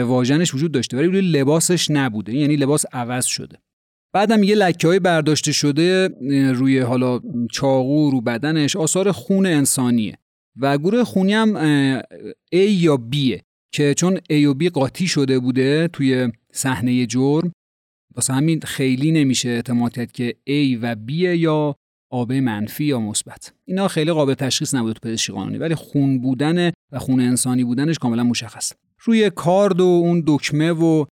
واژنش 0.02 0.54
وجود 0.54 0.72
داشته 0.72 0.96
ولی 0.96 1.06
روی 1.06 1.20
لباسش 1.20 1.90
نبوده. 1.90 2.34
یعنی 2.34 2.56
لباس 2.56 2.84
عوض 2.92 3.24
شده. 3.24 3.58
بعدم 4.14 4.42
یه 4.42 4.54
لکه 4.54 4.88
های 4.88 4.98
برداشته 4.98 5.52
شده 5.52 6.08
روی 6.54 6.78
حالا 6.78 7.20
چاقو 7.52 8.10
رو 8.10 8.20
بدنش 8.20 8.76
آثار 8.76 9.12
خون 9.12 9.46
انسانیه. 9.46 10.18
و 10.56 10.78
گروه 10.78 11.04
خونی 11.04 11.32
هم 11.32 11.58
A 12.54 12.68
یا 12.68 12.98
B 13.12 13.40
که 13.72 13.94
چون 13.94 14.16
A 14.16 14.32
و 14.32 14.54
B 14.54 14.70
قاطی 14.70 15.06
شده 15.06 15.38
بوده 15.38 15.88
توی 15.88 16.32
صحنه 16.52 17.06
جرم 17.06 17.52
واسه 18.16 18.32
همین 18.32 18.60
خیلی 18.60 19.12
نمیشه 19.12 19.48
اعتماد 19.48 19.92
کرد 19.92 20.12
که 20.12 20.36
A 20.48 20.78
و 20.82 20.96
B 21.08 21.12
یا 21.12 21.76
آب 22.10 22.32
منفی 22.32 22.84
یا 22.84 23.00
مثبت. 23.00 23.52
اینا 23.64 23.88
خیلی 23.88 24.12
قابل 24.12 24.34
تشخیص 24.34 24.74
نبوده 24.74 24.92
تو 24.92 25.08
پزشکی 25.08 25.32
قانونی 25.32 25.58
ولی 25.58 25.74
خون 25.74 26.20
بودن 26.20 26.72
و 26.92 26.98
خون 26.98 27.20
انسانی 27.20 27.64
بودنش 27.64 27.98
کاملا 27.98 28.24
مشخص. 28.24 28.72
روی 29.00 29.30
کارد 29.30 29.80
و 29.80 29.84
اون 29.84 30.22
دکمه 30.26 30.72
و 30.72 31.04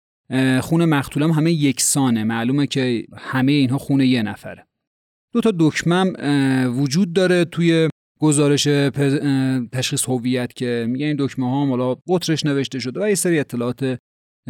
خون 0.60 0.84
مقتولم 0.84 1.30
همه 1.30 1.52
یکسانه. 1.52 2.24
معلومه 2.24 2.66
که 2.66 3.06
همه 3.16 3.52
اینها 3.52 3.78
خون 3.78 4.00
یه 4.00 4.22
نفره. 4.22 4.66
دو 5.32 5.40
تا 5.40 5.52
دکمم 5.58 6.12
وجود 6.80 7.12
داره 7.12 7.44
توی 7.44 7.88
گزارش 8.20 8.64
تشخیص 9.72 10.08
هویت 10.08 10.52
که 10.52 10.86
میگه 10.88 11.06
این 11.06 11.16
دکمه 11.18 11.50
ها 11.50 11.66
حالا 11.66 11.94
قطرش 11.94 12.44
نوشته 12.44 12.78
شده 12.78 13.00
و 13.00 13.08
یه 13.08 13.14
سری 13.14 13.38
اطلاعات 13.38 13.98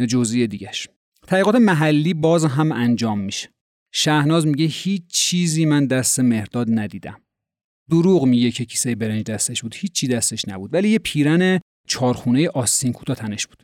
جزئی 0.09 0.47
دیگهش. 0.47 0.87
تحقیقات 1.27 1.55
محلی 1.55 2.13
باز 2.13 2.45
هم 2.45 2.71
انجام 2.71 3.19
میشه. 3.19 3.49
شهناز 3.93 4.47
میگه 4.47 4.65
هیچ 4.65 5.07
چیزی 5.07 5.65
من 5.65 5.85
دست 5.85 6.19
مهرداد 6.19 6.67
ندیدم. 6.69 7.21
دروغ 7.89 8.25
میگه 8.25 8.51
که 8.51 8.65
کیسه 8.65 8.95
برنج 8.95 9.23
دستش 9.23 9.61
بود. 9.61 9.75
هیچ 9.75 9.91
چی 9.91 10.07
دستش 10.07 10.47
نبود. 10.47 10.73
ولی 10.73 10.89
یه 10.89 10.99
پیرن 10.99 11.59
چارخونه 11.87 12.49
آستین 12.49 12.93
کوتاه 12.93 13.15
تنش 13.15 13.47
بود. 13.47 13.63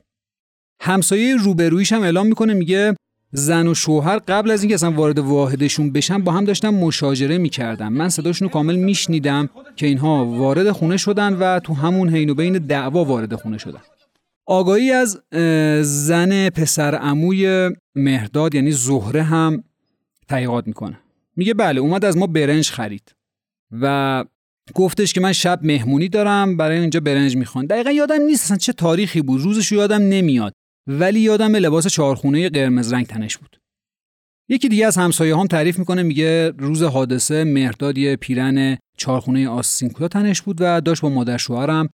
همسایه 0.82 1.36
روبرویش 1.36 1.94
هم 1.94 2.02
اعلام 2.02 2.28
می‌کنه 2.28 2.54
میگه 2.54 2.96
زن 3.32 3.68
و 3.68 3.74
شوهر 3.74 4.18
قبل 4.18 4.52
از 4.52 4.62
اینکه 4.62 4.76
اصلا 4.76 4.92
وارد 4.92 5.20
واحدشون 5.20 5.92
بشن 5.92 6.24
با 6.24 6.32
هم 6.32 6.46
داشتن 6.46 6.70
مشاجره 6.70 7.38
می‌کردن. 7.38 7.88
من 7.88 8.10
صداشون 8.10 8.48
رو 8.48 8.54
کامل 8.54 8.76
میشنیدم 8.76 9.50
که 9.76 9.88
اینها 9.88 10.26
وارد 10.26 10.72
خونه 10.72 10.98
شدن 10.98 11.34
و 11.34 11.60
تو 11.60 11.74
همون 11.74 12.10
حین 12.10 12.30
و 12.30 12.34
بین 12.34 12.54
دعوا 12.54 13.06
وارد 13.06 13.36
خونه 13.36 13.58
شدن. 13.58 13.82
آگاهی 14.46 14.92
از 14.92 15.22
زن 15.82 16.50
پسر 16.50 16.96
عموی 16.96 17.70
مهرداد 17.96 18.56
یعنی 18.56 18.72
زهره 18.72 19.24
هم 19.24 19.64
تحقیقات 20.30 20.68
می‌کنه. 20.68 21.00
میگه 21.36 21.54
بله 21.54 21.82
اومد 21.82 22.06
از 22.06 22.18
ما 22.18 22.28
برنج 22.28 22.70
خرید 22.70 23.16
و 23.82 24.26
گفتش 24.74 25.14
که 25.14 25.22
من 25.22 25.34
شب 25.34 25.60
مهمونی 25.64 26.10
دارم 26.10 26.58
برای 26.58 26.80
اینجا 26.80 27.00
برنج 27.00 27.38
می‌خوان. 27.38 27.66
دقیقا 27.66 27.92
یادم 27.92 28.22
نیست 28.22 28.44
اصلا 28.44 28.58
چه 28.58 28.74
تاریخی 28.74 29.22
بود. 29.22 29.42
روزش 29.42 29.72
یادم 29.72 30.02
نمیاد. 30.02 30.54
ولی 30.88 31.20
یادم 31.20 31.56
لباس 31.56 31.88
چهارخونه 31.88 32.50
قرمز 32.50 32.94
رنگ 32.94 33.06
تنش 33.06 33.38
بود. 33.38 33.58
یکی 34.50 34.70
دیگه 34.70 34.88
از 34.88 34.98
همسایه 34.98 35.38
هم 35.38 35.48
تعریف 35.48 35.80
می‌کنه 35.80 36.04
میگه 36.04 36.50
روز 36.50 36.84
حادثه 36.84 37.44
مهرداد 37.44 37.98
یه 37.98 38.16
پیرن 38.16 38.78
چهارخونه 38.98 39.50
آستین 39.50 39.90
کوتاه 39.90 40.10
تنش 40.10 40.42
بود 40.42 40.58
و 40.60 40.82
داشت 40.82 41.02
با 41.02 41.10
مادر 41.10 41.38
شوهرم 41.38 41.90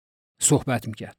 صحبت 0.43 0.89
می‌کرد. 0.89 1.17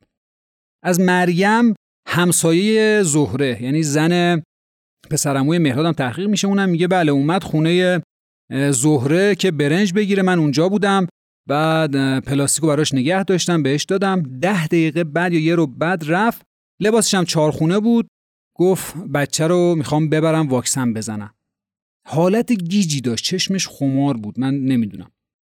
از 0.83 0.99
مریم 0.99 1.75
همسایه 2.07 3.03
زهره 3.03 3.63
یعنی 3.63 3.83
زن 3.83 4.43
پسرموی 5.09 5.57
مهردادم 5.57 5.91
تحقیق 5.91 6.27
میشه. 6.27 6.47
اونم 6.47 6.69
میگه 6.69 6.87
بله 6.87 7.11
اومد 7.11 7.43
خونه 7.43 8.01
زهره 8.71 9.35
که 9.35 9.51
برنج 9.51 9.93
بگیره 9.93 10.23
من 10.23 10.39
اونجا 10.39 10.69
بودم. 10.69 11.07
بعد 11.49 12.19
پلاستیکو 12.19 12.67
براش 12.67 12.93
نگه 12.93 13.23
داشتم 13.23 13.63
بهش 13.63 13.83
دادم. 13.83 14.39
ده 14.39 14.67
دقیقه 14.67 15.03
بعد 15.03 15.33
یا 15.33 15.39
یه 15.39 15.55
رو 15.55 15.67
بعد 15.67 16.03
رفت. 16.07 16.41
لباسش 16.81 17.13
هم 17.13 17.25
چارخونه 17.25 17.79
بود. 17.79 18.07
گفت 18.57 18.97
بچه 18.97 19.47
رو 19.47 19.75
می‌خوام 19.75 20.09
ببرم 20.09 20.47
واکسن 20.47 20.93
بزنم. 20.93 21.33
حالت 22.07 22.51
گیجی 22.51 23.01
داشت. 23.01 23.25
چشمش 23.25 23.67
خمار 23.67 24.17
بود. 24.17 24.39
من 24.39 24.55
نمی‌دونم. 24.55 25.11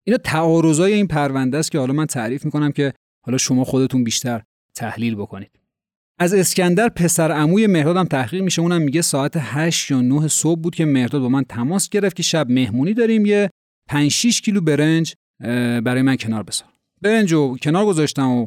اینا 0.07 0.19
تعارضای 0.19 0.93
این 0.93 1.07
پرونده 1.07 1.59
است 1.59 1.71
که 1.71 1.79
حالا 1.79 1.93
من 1.93 2.07
تعریف 2.07 2.45
می‌کنم 2.45 2.73
که 2.73 2.93
حالا 3.27 3.39
شما 3.39 3.65
خودتون 3.65 4.05
بیشتر 4.05 4.43
تحلیل 4.75 5.15
بکنید. 5.15 5.51
از 6.19 6.35
اسکندر 6.35 6.89
پسر 6.89 7.33
عموی 7.33 7.67
مهردادم 7.67 8.05
تحقیق 8.05 8.43
میشه. 8.43 8.63
اونم 8.63 8.83
میگه 8.83 9.03
ساعت 9.03 9.33
8 9.37 9.91
یا 9.91 10.01
9 10.01 10.29
صبح 10.29 10.61
بود 10.61 10.75
که 10.75 10.85
مهرداد 10.85 11.23
با 11.23 11.29
من 11.29 11.45
تماس 11.45 11.89
گرفت 11.89 12.17
که 12.17 12.23
شب 12.23 12.51
مهمونی 12.51 12.95
داریم. 12.95 13.27
یه 13.27 13.51
5 13.89 14.11
6 14.11 14.41
کیلو 14.41 14.61
برنج 14.61 15.15
برای 15.85 16.03
من 16.03 16.17
کنار 16.17 16.43
بذار. 16.43 16.69
برنج 17.03 17.33
رو 17.33 17.57
کنار 17.63 17.87
گذاشتم 17.87 18.31
و 18.31 18.47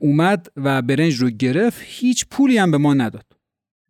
اومد 0.00 0.46
و 0.56 0.82
برنج 0.82 1.14
رو 1.14 1.30
گرفت 1.30 1.80
هیچ 1.84 2.26
پولی 2.30 2.58
هم 2.58 2.70
به 2.70 2.78
ما 2.78 2.94
نداد. 2.94 3.24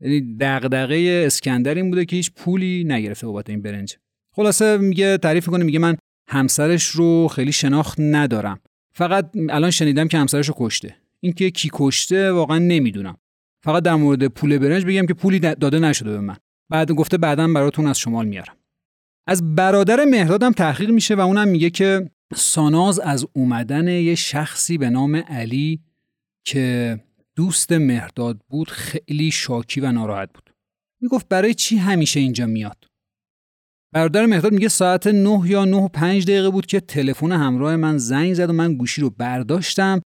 یعنی 0.00 0.36
دغدغه 0.40 1.22
اسکندر 1.26 1.74
این 1.74 1.90
بوده 1.90 2.04
که 2.04 2.16
هیچ 2.16 2.32
پولی 2.32 2.84
نگرفته 2.84 3.26
بابت 3.26 3.50
این 3.50 3.62
برنج. 3.62 3.96
خلاصه 4.36 4.76
میگه 4.76 5.18
تعریف 5.18 5.48
می‌کنه 5.48 5.64
میگه 5.64 5.78
من 5.78 5.96
همسرش 6.28 6.86
رو 6.86 7.28
خیلی 7.28 7.52
شناخت 7.52 8.00
ندارم. 8.00 8.60
فقط 8.94 9.30
الان 9.50 9.70
شنیدم 9.70 10.08
که 10.08 10.18
همسرش 10.18 10.48
رو 10.48 10.54
کشته. 10.58 10.96
اینکه 11.20 11.50
کی 11.50 11.70
کشته 11.72 12.32
واقعا 12.32 12.58
نمی‌دونم. 12.58 13.16
فقط 13.64 13.82
در 13.82 13.94
مورد 13.94 14.26
پول 14.26 14.58
برنج 14.58 14.84
بگم 14.84 15.06
که 15.06 15.14
پولی 15.14 15.38
داده 15.38 15.78
نشده 15.78 16.10
به 16.10 16.20
من. 16.20 16.36
بعد 16.70 16.92
گفته 16.92 17.18
بعدا 17.18 17.48
براتون 17.48 17.86
از 17.86 17.98
شمال 17.98 18.26
میارم. 18.26 18.56
از 19.26 19.54
برادر 19.54 20.04
مهدادم 20.04 20.52
تحقیق 20.52 20.90
میشه 20.90 21.14
و 21.14 21.20
اونم 21.20 21.48
میگه 21.48 21.70
که 21.70 22.10
ساناز 22.34 22.98
از 22.98 23.26
اومدن 23.32 23.88
یه 23.88 24.14
شخصی 24.14 24.78
به 24.78 24.90
نام 24.90 25.16
علی 25.16 25.80
که 26.46 26.98
دوست 27.36 27.72
مهرداد 27.72 28.40
بود 28.48 28.70
خیلی 28.70 29.30
شاکی 29.30 29.80
و 29.80 29.92
ناراحت 29.92 30.32
بود. 30.32 30.54
می‌گفت 31.00 31.28
برای 31.28 31.54
چی 31.54 31.76
همیشه 31.76 32.20
اینجا 32.20 32.46
میاد؟ 32.46 32.84
برادر 33.94 34.26
مهداد 34.26 34.52
میگه 34.52 34.68
ساعت 34.68 35.06
9 35.06 35.50
یا 35.50 35.64
9 35.64 35.76
و 35.76 35.88
5 35.88 36.24
دقیقه 36.24 36.50
بود 36.50 36.66
که 36.66 36.80
تلفن 36.80 37.32
همراه 37.32 37.76
من 37.76 37.98
زنگ 37.98 38.34
زد 38.34 38.50
و 38.50 38.52
من 38.52 38.74
گوشی 38.74 39.00
رو 39.00 39.10
برداشتم 39.10 40.02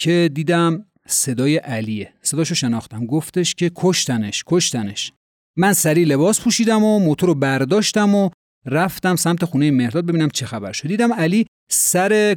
که 0.00 0.30
دیدم 0.34 0.86
صدای 1.06 1.56
علیه. 1.56 2.12
صداشو 2.22 2.54
شناختم. 2.54 3.06
گفتش 3.06 3.54
که 3.54 3.70
کشتنش 3.74 4.44
کشتنش. 4.46 5.12
من 5.56 5.72
سری 5.72 6.04
لباس 6.04 6.40
پوشیدم 6.40 6.84
و 6.84 6.98
موتور 6.98 7.28
رو 7.28 7.34
برداشتم 7.34 8.14
و 8.14 8.30
رفتم 8.66 9.16
سمت 9.16 9.44
خونه 9.44 9.70
مهرداد 9.70 10.06
ببینم 10.06 10.28
چه 10.28 10.46
خبر 10.46 10.72
شد. 10.72 10.88
دیدم 10.88 11.12
علی 11.12 11.46
سر 11.68 12.36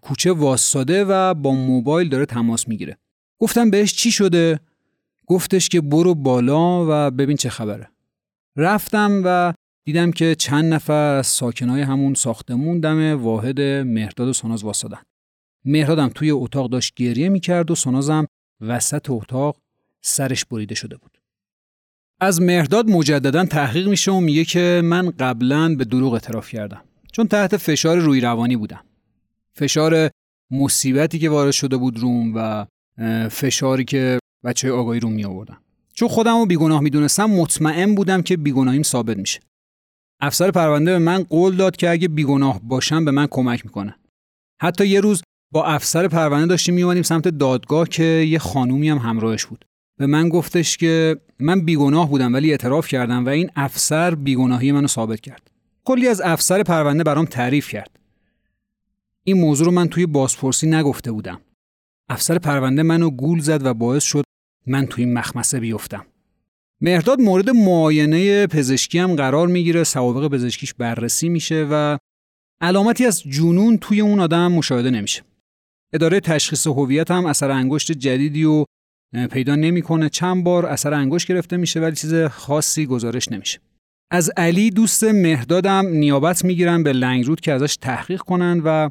کوچه 0.00 0.32
واستاده 0.32 1.04
و 1.04 1.34
با 1.34 1.52
موبایل 1.52 2.08
داره 2.08 2.26
تماس 2.26 2.68
می‌گیره. 2.68 2.96
گفتم 3.38 3.70
بهش 3.70 3.94
چی 3.94 4.12
شده؟ 4.12 4.60
گفتش 5.26 5.68
که 5.68 5.80
برو 5.80 6.14
بالا 6.14 6.86
و 6.88 7.10
ببین 7.10 7.36
چه 7.36 7.50
خبره. 7.50 7.88
رفتم 8.56 9.22
و 9.24 9.54
دیدم 9.84 10.10
که 10.10 10.34
چند 10.34 10.74
نفر 10.74 11.14
از 11.14 11.26
ساکنای 11.26 11.82
همون 11.82 12.14
ساختمون 12.14 12.80
دم 12.80 13.22
واحد 13.22 13.60
مهرداد 13.60 14.28
و 14.28 14.32
ساناز 14.32 14.64
واسادن 14.64 15.00
مهردادم 15.64 16.08
توی 16.08 16.30
اتاق 16.30 16.70
داشت 16.70 16.94
گریه 16.94 17.28
می‌کرد 17.28 17.70
و 17.70 17.74
سانازم 17.74 18.26
وسط 18.60 19.06
اتاق 19.10 19.56
سرش 20.00 20.44
بریده 20.44 20.74
شده 20.74 20.96
بود. 20.96 21.19
از 22.20 22.42
مهرداد 22.42 22.90
مجددا 22.90 23.44
تحقیق 23.44 23.88
میشه 23.88 24.12
و 24.12 24.20
میگه 24.20 24.44
که 24.44 24.80
من 24.84 25.10
قبلا 25.10 25.74
به 25.74 25.84
دروغ 25.84 26.12
اعتراف 26.12 26.48
کردم. 26.48 26.84
چون 27.12 27.28
تحت 27.28 27.56
فشار 27.56 27.98
روی 27.98 28.20
روانی 28.20 28.56
بودم. 28.56 28.84
فشار 29.52 30.10
مصیبتی 30.50 31.18
که 31.18 31.30
وارد 31.30 31.50
شده 31.50 31.76
بود 31.76 31.98
روم 31.98 32.32
و 32.34 32.66
فشاری 33.28 33.84
که 33.84 34.18
بچه 34.44 34.72
آگاهی 34.72 35.00
روم 35.00 35.12
می 35.12 35.24
آوردن 35.24 35.56
چون 35.94 36.08
خودم 36.08 36.38
رو 36.38 36.46
بیگناه 36.46 36.80
می‌دونستم 36.80 37.24
مطمئن 37.24 37.94
بودم 37.94 38.22
که 38.22 38.36
بیگناهیم 38.36 38.82
ثابت 38.82 39.16
میشه. 39.16 39.40
افسر 40.20 40.50
پرونده 40.50 40.92
به 40.92 40.98
من 40.98 41.22
قول 41.22 41.56
داد 41.56 41.76
که 41.76 41.90
اگه 41.90 42.08
بیگناه 42.08 42.60
باشم 42.64 43.04
به 43.04 43.10
من 43.10 43.26
کمک 43.30 43.64
می‌کنه. 43.64 43.94
حتی 44.62 44.86
یه 44.86 45.00
روز 45.00 45.22
با 45.52 45.64
افسر 45.64 46.08
پرونده 46.08 46.46
داشتیم 46.46 46.74
میومدیم 46.74 47.02
سمت 47.02 47.28
دادگاه 47.28 47.88
که 47.88 48.04
یه 48.04 48.38
خانومی 48.38 48.88
هم 48.88 48.98
همراهش 48.98 49.44
بود. 49.46 49.64
به 50.00 50.06
من 50.06 50.28
گفتش 50.28 50.76
که 50.76 51.16
من 51.38 51.60
بیگناه 51.60 52.08
بودم 52.08 52.34
ولی 52.34 52.50
اعتراف 52.50 52.88
کردم 52.88 53.26
و 53.26 53.28
این 53.28 53.50
افسر 53.56 54.14
بیگناهی 54.14 54.72
منو 54.72 54.86
ثابت 54.86 55.20
کرد. 55.20 55.50
کلی 55.84 56.08
از 56.08 56.20
افسر 56.20 56.62
پرونده 56.62 57.04
برام 57.04 57.24
تعریف 57.24 57.68
کرد. 57.68 57.90
این 59.24 59.40
موضوع 59.40 59.66
رو 59.66 59.72
من 59.72 59.88
توی 59.88 60.06
بازپرسی 60.06 60.66
نگفته 60.66 61.12
بودم. 61.12 61.40
افسر 62.08 62.38
پرونده 62.38 62.82
منو 62.82 63.10
گول 63.10 63.40
زد 63.40 63.66
و 63.66 63.74
باعث 63.74 64.04
شد 64.04 64.24
من 64.66 64.86
توی 64.86 65.04
مخمسه 65.04 65.60
بیفتم. 65.60 66.06
مهرداد 66.80 67.20
مورد 67.20 67.50
معاینه 67.50 68.46
پزشکی 68.46 68.98
هم 68.98 69.14
قرار 69.14 69.48
می‌گیره. 69.48 69.84
سوابق 69.84 70.28
پزشکیش 70.28 70.74
بررسی 70.74 71.28
میشه 71.28 71.66
و 71.70 71.98
علامتی 72.60 73.06
از 73.06 73.22
جنون 73.22 73.78
توی 73.78 74.00
اون 74.00 74.20
آدم 74.20 74.52
مشاهده 74.52 74.90
نمیشه. 74.90 75.22
اداره 75.92 76.20
تشخیص 76.20 76.66
هویت 76.66 77.10
هم 77.10 77.26
اثر 77.26 77.50
انگشت 77.50 77.92
جدیدی 77.92 78.44
و 78.44 78.64
پیدا 79.30 79.54
نمی‌کنه. 79.54 80.08
چند 80.08 80.44
بار 80.44 80.66
اثر 80.66 80.94
انگشت 80.94 81.28
گرفته 81.28 81.56
میشه 81.56 81.80
ولی 81.80 81.96
چیز 81.96 82.14
خاصی 82.14 82.86
گزارش 82.86 83.32
نمیشه. 83.32 83.60
از 84.12 84.30
علی 84.36 84.70
دوست 84.70 85.04
مهدادم 85.04 85.86
نیابت 85.86 86.44
می‌گیرن 86.44 86.82
به 86.82 86.92
لنگرود 86.92 87.40
که 87.40 87.52
ازش 87.52 87.76
تحقیق 87.76 88.20
کنن 88.20 88.60
و 88.64 88.90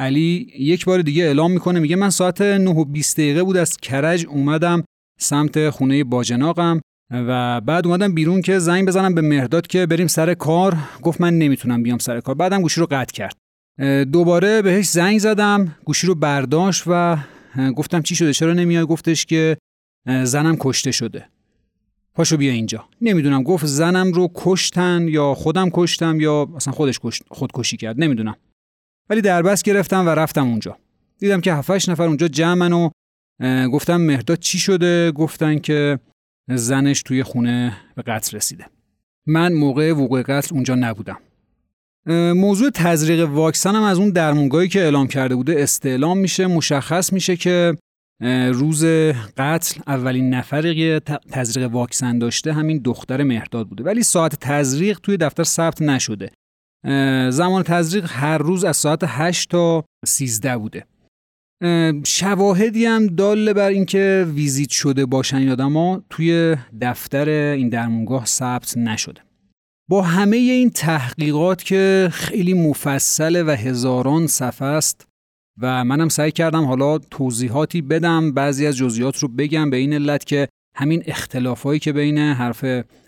علی 0.00 0.52
یک 0.58 0.84
بار 0.84 1.02
دیگه 1.02 1.24
اعلام 1.24 1.52
می‌کنه 1.52 1.80
میگه 1.80 1.96
من 1.96 2.10
ساعت 2.10 2.42
9 2.42 2.70
و 2.70 2.84
20 2.84 3.16
دقیقه 3.16 3.42
بود 3.42 3.56
از 3.56 3.76
کرج 3.76 4.26
اومدم 4.26 4.84
سمت 5.20 5.70
خونه 5.70 6.04
باجناقم 6.04 6.80
و 7.12 7.60
بعد 7.60 7.86
اومدم 7.86 8.14
بیرون 8.14 8.42
که 8.42 8.58
زنگ 8.58 8.88
بزنم 8.88 9.14
به 9.14 9.20
مهرداد 9.20 9.66
که 9.66 9.86
بریم 9.86 10.06
سر 10.06 10.34
کار. 10.34 10.76
گفت 11.02 11.20
من 11.20 11.38
نمی‌تونم 11.38 11.82
بیام 11.82 11.98
سر 11.98 12.20
کار. 12.20 12.34
بعدم 12.34 12.62
گوشی 12.62 12.80
رو 12.80 12.86
قطع 12.90 13.12
کرد. 13.12 13.36
دوباره 14.12 14.62
بهش 14.62 14.88
زنگ 14.88 15.18
زدم 15.18 15.76
گوشی 15.84 16.06
رو 16.06 16.14
برداشت 16.14 16.82
و 16.86 17.16
گفتم 17.76 18.02
چی 18.02 18.14
شده؟ 18.14 18.32
چرا 18.32 18.52
نمیای؟ 18.52 18.84
گفتش 18.84 19.26
که 19.26 19.56
زنم 20.24 20.56
کشته 20.60 20.90
شده. 20.90 21.28
پاشو 22.14 22.36
بیا 22.36 22.52
اینجا. 22.52 22.88
نمی‌دونم 23.00 23.42
گفت 23.42 23.66
زنم 23.66 24.12
رو 24.12 24.30
کشتن 24.34 25.08
یا 25.08 25.34
خودم 25.34 25.70
کشتم 25.72 26.20
یا 26.20 26.48
اصلا 26.56 26.72
خودش 26.72 27.00
خودکشی 27.28 27.76
کرد. 27.76 28.00
نمی‌دونم. 28.00 28.36
ولی 29.10 29.20
دربست 29.20 29.64
گرفتم 29.64 30.06
و 30.06 30.08
رفتم 30.08 30.48
اونجا. 30.48 30.78
دیدم 31.18 31.40
که 31.40 31.54
7 31.54 31.88
نفر 31.88 32.02
اونجا 32.02 32.28
جمعن 32.28 32.72
و 32.72 32.90
گفتم 33.72 33.96
مهداد 33.96 34.38
چی 34.38 34.58
شده؟ 34.58 35.12
گفتن 35.12 35.58
که 35.58 35.98
زنش 36.48 37.02
توی 37.02 37.22
خونه 37.22 37.76
به 37.94 38.02
قتل 38.02 38.36
رسیده. 38.36 38.66
من 39.26 39.52
موقع 39.52 39.92
وقوع 39.92 40.22
قتل 40.22 40.54
اونجا 40.54 40.74
نبودم. 40.74 41.18
موضوع 42.34 42.70
تزریق 42.70 43.28
واکسن 43.28 43.74
هم 43.74 43.82
از 43.82 43.98
اون 43.98 44.10
درمونگاهی 44.10 44.68
که 44.68 44.80
اعلام 44.80 45.06
کرده 45.06 45.34
بوده 45.36 45.54
استعلام 45.58 46.18
میشه 46.18 46.46
مشخص 46.46 47.12
میشه 47.12 47.36
که 47.36 47.76
روز 48.52 48.84
قتل 49.36 49.80
اولین 49.86 50.34
نفری 50.34 50.74
که 50.74 51.00
تزریق 51.32 51.70
واکسن 51.72 52.18
داشته 52.18 52.52
همین 52.52 52.78
دختر 52.84 53.22
مهرداد 53.22 53.68
بوده. 53.68 53.84
ولی 53.84 54.02
ساعت 54.02 54.36
تزریق 54.40 54.98
توی 54.98 55.16
دفتر 55.16 55.42
ثبت 55.42 55.82
نشده. 55.82 56.30
زمان 57.30 57.62
تزریق 57.62 58.06
هر 58.08 58.38
روز 58.38 58.64
از 58.64 58.76
ساعت 58.76 59.00
8 59.06 59.50
تا 59.50 59.84
13 60.06 60.58
بوده. 60.58 60.84
شواهدی 62.06 62.86
هم 62.86 63.06
داله 63.06 63.52
بر 63.52 63.68
اینکه 63.68 64.26
ویزیت 64.34 64.70
شده 64.70 65.06
باشن 65.06 65.36
این 65.36 65.50
آدما 65.50 66.02
توی 66.10 66.56
دفتر 66.80 67.28
این 67.28 67.68
درمونگاه 67.68 68.24
ثبت 68.24 68.76
نشده. 68.76 69.27
با 69.88 70.02
همه 70.02 70.36
این 70.36 70.70
تحقیقات 70.70 71.64
که 71.64 72.08
خیلی 72.12 72.54
مفصله 72.54 73.42
و 73.42 73.50
هزاران 73.50 74.26
صفحه 74.26 74.68
است 74.68 75.06
و 75.60 75.84
منم 75.84 76.08
سعی 76.08 76.32
کردم 76.32 76.64
حالا 76.64 76.98
توضیحاتی 76.98 77.82
بدم 77.82 78.32
بعضی 78.32 78.66
از 78.66 78.76
جزئیات 78.76 79.18
رو 79.18 79.28
بگم 79.28 79.70
به 79.70 79.76
این 79.76 79.92
علت 79.92 80.24
که 80.24 80.48
همین 80.76 81.02
اختلافایی 81.06 81.80
که 81.80 81.92
بین 81.92 82.18
حرف 82.18 82.64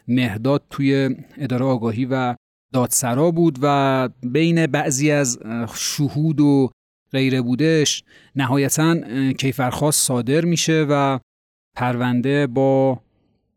مهداد 0.08 0.62
توی 0.70 1.16
اداره 1.38 1.64
آگاهی 1.64 2.04
و 2.04 2.34
دادسرا 2.72 3.30
بود 3.30 3.58
و 3.62 4.08
بین 4.22 4.66
بعضی 4.66 5.10
از 5.10 5.38
شهود 5.74 6.40
و 6.40 6.70
غیره 7.12 7.42
بودش 7.42 8.04
نهایتا 8.36 8.96
کیفرخواست 9.32 10.06
صادر 10.06 10.44
میشه 10.44 10.86
و 10.90 11.18
پرونده 11.76 12.46
با 12.46 13.00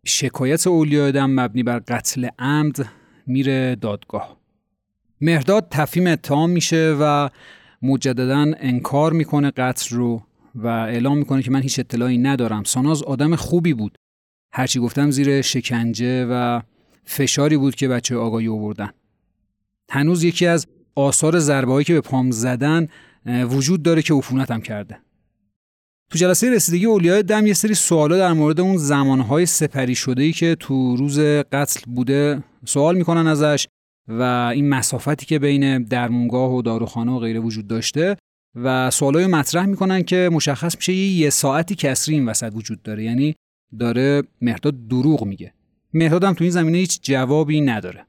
شکایت 0.05 0.67
اولیاء 0.67 1.11
دم 1.11 1.29
مبنی 1.29 1.63
بر 1.63 1.79
قتل 1.79 2.27
عمد 2.39 3.02
میره 3.27 3.75
دادگاه. 3.75 4.37
مهرداد 5.21 5.67
تفهیم 5.71 6.07
اتهام 6.07 6.49
میشه 6.49 6.97
و 6.99 7.29
مجددا 7.81 8.45
انکار 8.59 9.13
می‌کنه 9.13 9.51
قتل 9.51 9.95
رو 9.95 10.21
و 10.55 10.67
اعلام 10.67 11.17
می‌کنه 11.17 11.41
که 11.41 11.51
من 11.51 11.61
هیچ 11.61 11.79
اطلاعی 11.79 12.17
ندارم. 12.17 12.63
ساناز 12.63 13.03
آدم 13.03 13.35
خوبی 13.35 13.73
بود. 13.73 13.97
هرچی 14.51 14.79
گفتم 14.79 15.11
زیر 15.11 15.41
شکنجه 15.41 16.25
و 16.25 16.61
فشاری 17.03 17.57
بود 17.57 17.75
که 17.75 17.87
بچه 17.87 18.15
آگاهی 18.15 18.47
آوردن. 18.47 18.89
هنوز 19.89 20.23
یکی 20.23 20.47
از 20.47 20.67
آثار 20.95 21.39
ضربه 21.39 21.83
که 21.83 21.93
به 21.93 22.01
پام 22.01 22.31
زدن 22.31 22.87
وجود 23.25 23.83
داره 23.83 24.01
که 24.01 24.13
عفونتم 24.13 24.61
کرده. 24.61 24.99
تو 26.13 26.19
جلسه 26.19 26.49
رسیدگی 26.49 26.85
اولیای 26.85 27.23
دم 27.23 27.47
یه 27.47 27.53
سری 27.53 27.73
سوالا 27.73 28.17
در 28.17 28.33
مورد 28.33 28.59
اون 28.59 28.77
زمانهای 28.77 29.45
سپری 29.45 29.95
شده 29.95 30.23
ای 30.23 30.31
که 30.31 30.55
تو 30.59 30.95
روز 30.95 31.19
قتل 31.19 31.81
بوده 31.87 32.43
سوال 32.65 32.97
می‌کنن 32.97 33.27
ازش 33.27 33.67
و 34.07 34.21
این 34.53 34.69
مسافتی 34.69 35.25
که 35.25 35.39
بین 35.39 35.83
درمونگاه 35.83 36.53
و 36.53 36.61
داروخانه 36.61 37.11
و 37.11 37.19
غیره 37.19 37.39
وجود 37.39 37.67
داشته 37.67 38.17
و 38.55 38.91
سوالای 38.91 39.27
مطرح 39.27 39.65
می‌کنن 39.65 40.03
که 40.03 40.29
مشخص 40.33 40.75
میشه 40.75 40.93
یه, 40.93 41.29
ساعتی 41.29 41.75
کسری 41.75 42.15
این 42.15 42.25
وسط 42.25 42.51
وجود 42.55 42.83
داره. 42.83 43.03
یعنی 43.03 43.35
داره 43.79 44.23
مهداد 44.41 44.87
دروغ 44.87 45.23
میگه. 45.23 45.53
مهداد 45.93 46.23
هم 46.23 46.33
تو 46.33 46.43
این 46.43 46.51
زمینه 46.51 46.77
هیچ 46.77 46.99
جوابی 47.01 47.61
نداره. 47.61 48.05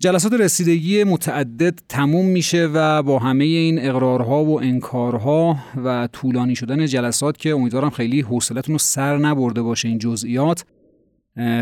جلسات 0.00 0.32
رسیدگی 0.32 1.04
متعدد 1.04 1.78
تموم 1.88 2.26
میشه 2.26 2.66
و 2.74 3.02
با 3.02 3.18
همه 3.18 3.44
این 3.44 3.78
اقرارها 3.86 4.44
و 4.44 4.60
انکارها 4.60 5.58
و 5.84 6.08
طولانی 6.12 6.56
شدن 6.56 6.86
جلسات 6.86 7.38
که 7.38 7.50
امیدوارم 7.50 7.90
خیلی 7.90 8.20
حوصلتون 8.20 8.72
رو 8.72 8.78
سر 8.78 9.16
نبرده 9.18 9.62
باشه 9.62 9.88
این 9.88 9.98
جزئیات 9.98 10.64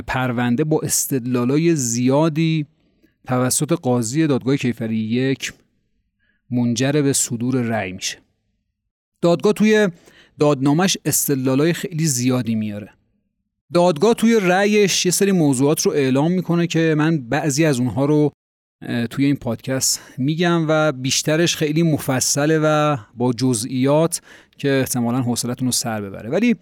پرونده 0.06 0.64
با 0.64 0.80
استدلالای 0.82 1.76
زیادی 1.76 2.66
توسط 3.26 3.72
قاضی 3.72 4.26
دادگاه 4.26 4.56
کیفری 4.56 4.96
یک 4.96 5.52
منجر 6.50 6.92
به 6.92 7.12
صدور 7.12 7.62
رأی 7.62 7.92
میشه. 7.92 8.18
دادگاه 9.20 9.52
توی 9.52 9.88
دادنامش 10.38 10.96
استدلالای 11.04 11.72
خیلی 11.72 12.06
زیادی 12.06 12.54
میاره. 12.54 12.90
دادگاه 13.72 14.14
توی 14.14 14.40
رأیش 14.40 15.06
یه 15.06 15.12
سری 15.12 15.32
موضوعات 15.32 15.82
رو 15.82 15.92
اعلام 15.92 16.32
می‌کنه 16.32 16.66
که 16.66 16.94
من 16.98 17.18
بعضی 17.18 17.64
از 17.64 17.80
اونها 17.80 18.04
رو 18.04 18.32
توی 19.10 19.24
این 19.24 19.36
پادکست 19.36 20.00
میگم 20.18 20.64
و 20.68 20.92
بیشترش 20.92 21.56
خیلی 21.56 21.82
مفصله 21.82 22.58
و 22.58 22.96
با 23.14 23.32
جزئیات 23.32 24.20
که 24.58 24.70
احتمالا 24.70 25.22
حوصلتون 25.22 25.68
رو 25.68 25.72
سر 25.72 26.00
ببره. 26.00 26.30
ولی 26.30 26.56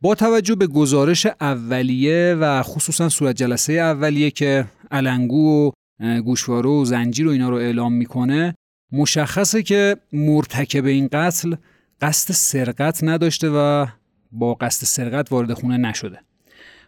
با 0.00 0.14
توجه 0.14 0.54
به 0.54 0.66
گزارش 0.66 1.26
اولیه 1.40 2.36
و 2.40 2.62
خصوصا 2.62 3.08
صورت 3.08 3.36
جلسه 3.36 3.72
اولیه 3.72 4.30
که 4.30 4.64
علنگو 4.90 5.70
و 6.00 6.20
گوشواره 6.20 6.68
و 6.68 6.84
زنجیر 6.84 7.28
و 7.28 7.30
اینا 7.30 7.50
رو 7.50 7.56
اعلام 7.56 7.92
می‌کنه 7.92 8.54
مشخصه 8.92 9.62
که 9.62 9.96
مرتکب 10.12 10.86
این 10.86 11.08
قتل 11.12 11.54
قصد 12.00 12.32
سرقت 12.32 13.04
نداشته 13.04 13.48
و 13.48 13.86
با 14.32 14.54
قصد 14.54 14.84
سرقت 14.84 15.32
وارد 15.32 15.52
خونه 15.52 15.76
نشده. 15.76 16.25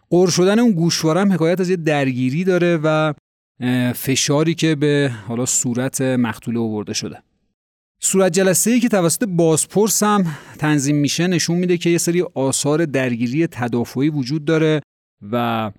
قر 0.09 0.27
شدن 0.27 0.59
اون 0.59 0.71
گوشواره 0.71 1.21
هم 1.21 1.31
حکایت 1.31 1.59
از 1.59 1.69
یه 1.69 1.75
درگیری 1.75 2.43
داره 2.43 2.79
و 2.83 3.13
فشاری 3.95 4.55
که 4.55 4.75
به 4.75 5.11
حالا 5.27 5.45
صورت 5.45 6.01
مقتول 6.01 6.57
آورده 6.57 6.93
شده. 6.93 7.17
صورت 8.01 8.33
جلسه 8.33 8.71
ای 8.71 8.79
که 8.79 8.89
توسط 8.89 9.23
بازپرس 9.23 10.03
هم 10.03 10.25
تنظیم 10.57 10.95
میشه 10.95 11.27
نشون 11.27 11.57
میده 11.57 11.77
که 11.77 11.89
یه 11.89 11.97
سری 11.97 12.21
آثار 12.21 12.85
درگیری 12.85 13.47
تدافعی 13.47 14.09
وجود 14.09 14.45
داره 14.45 14.81
و 15.31 15.71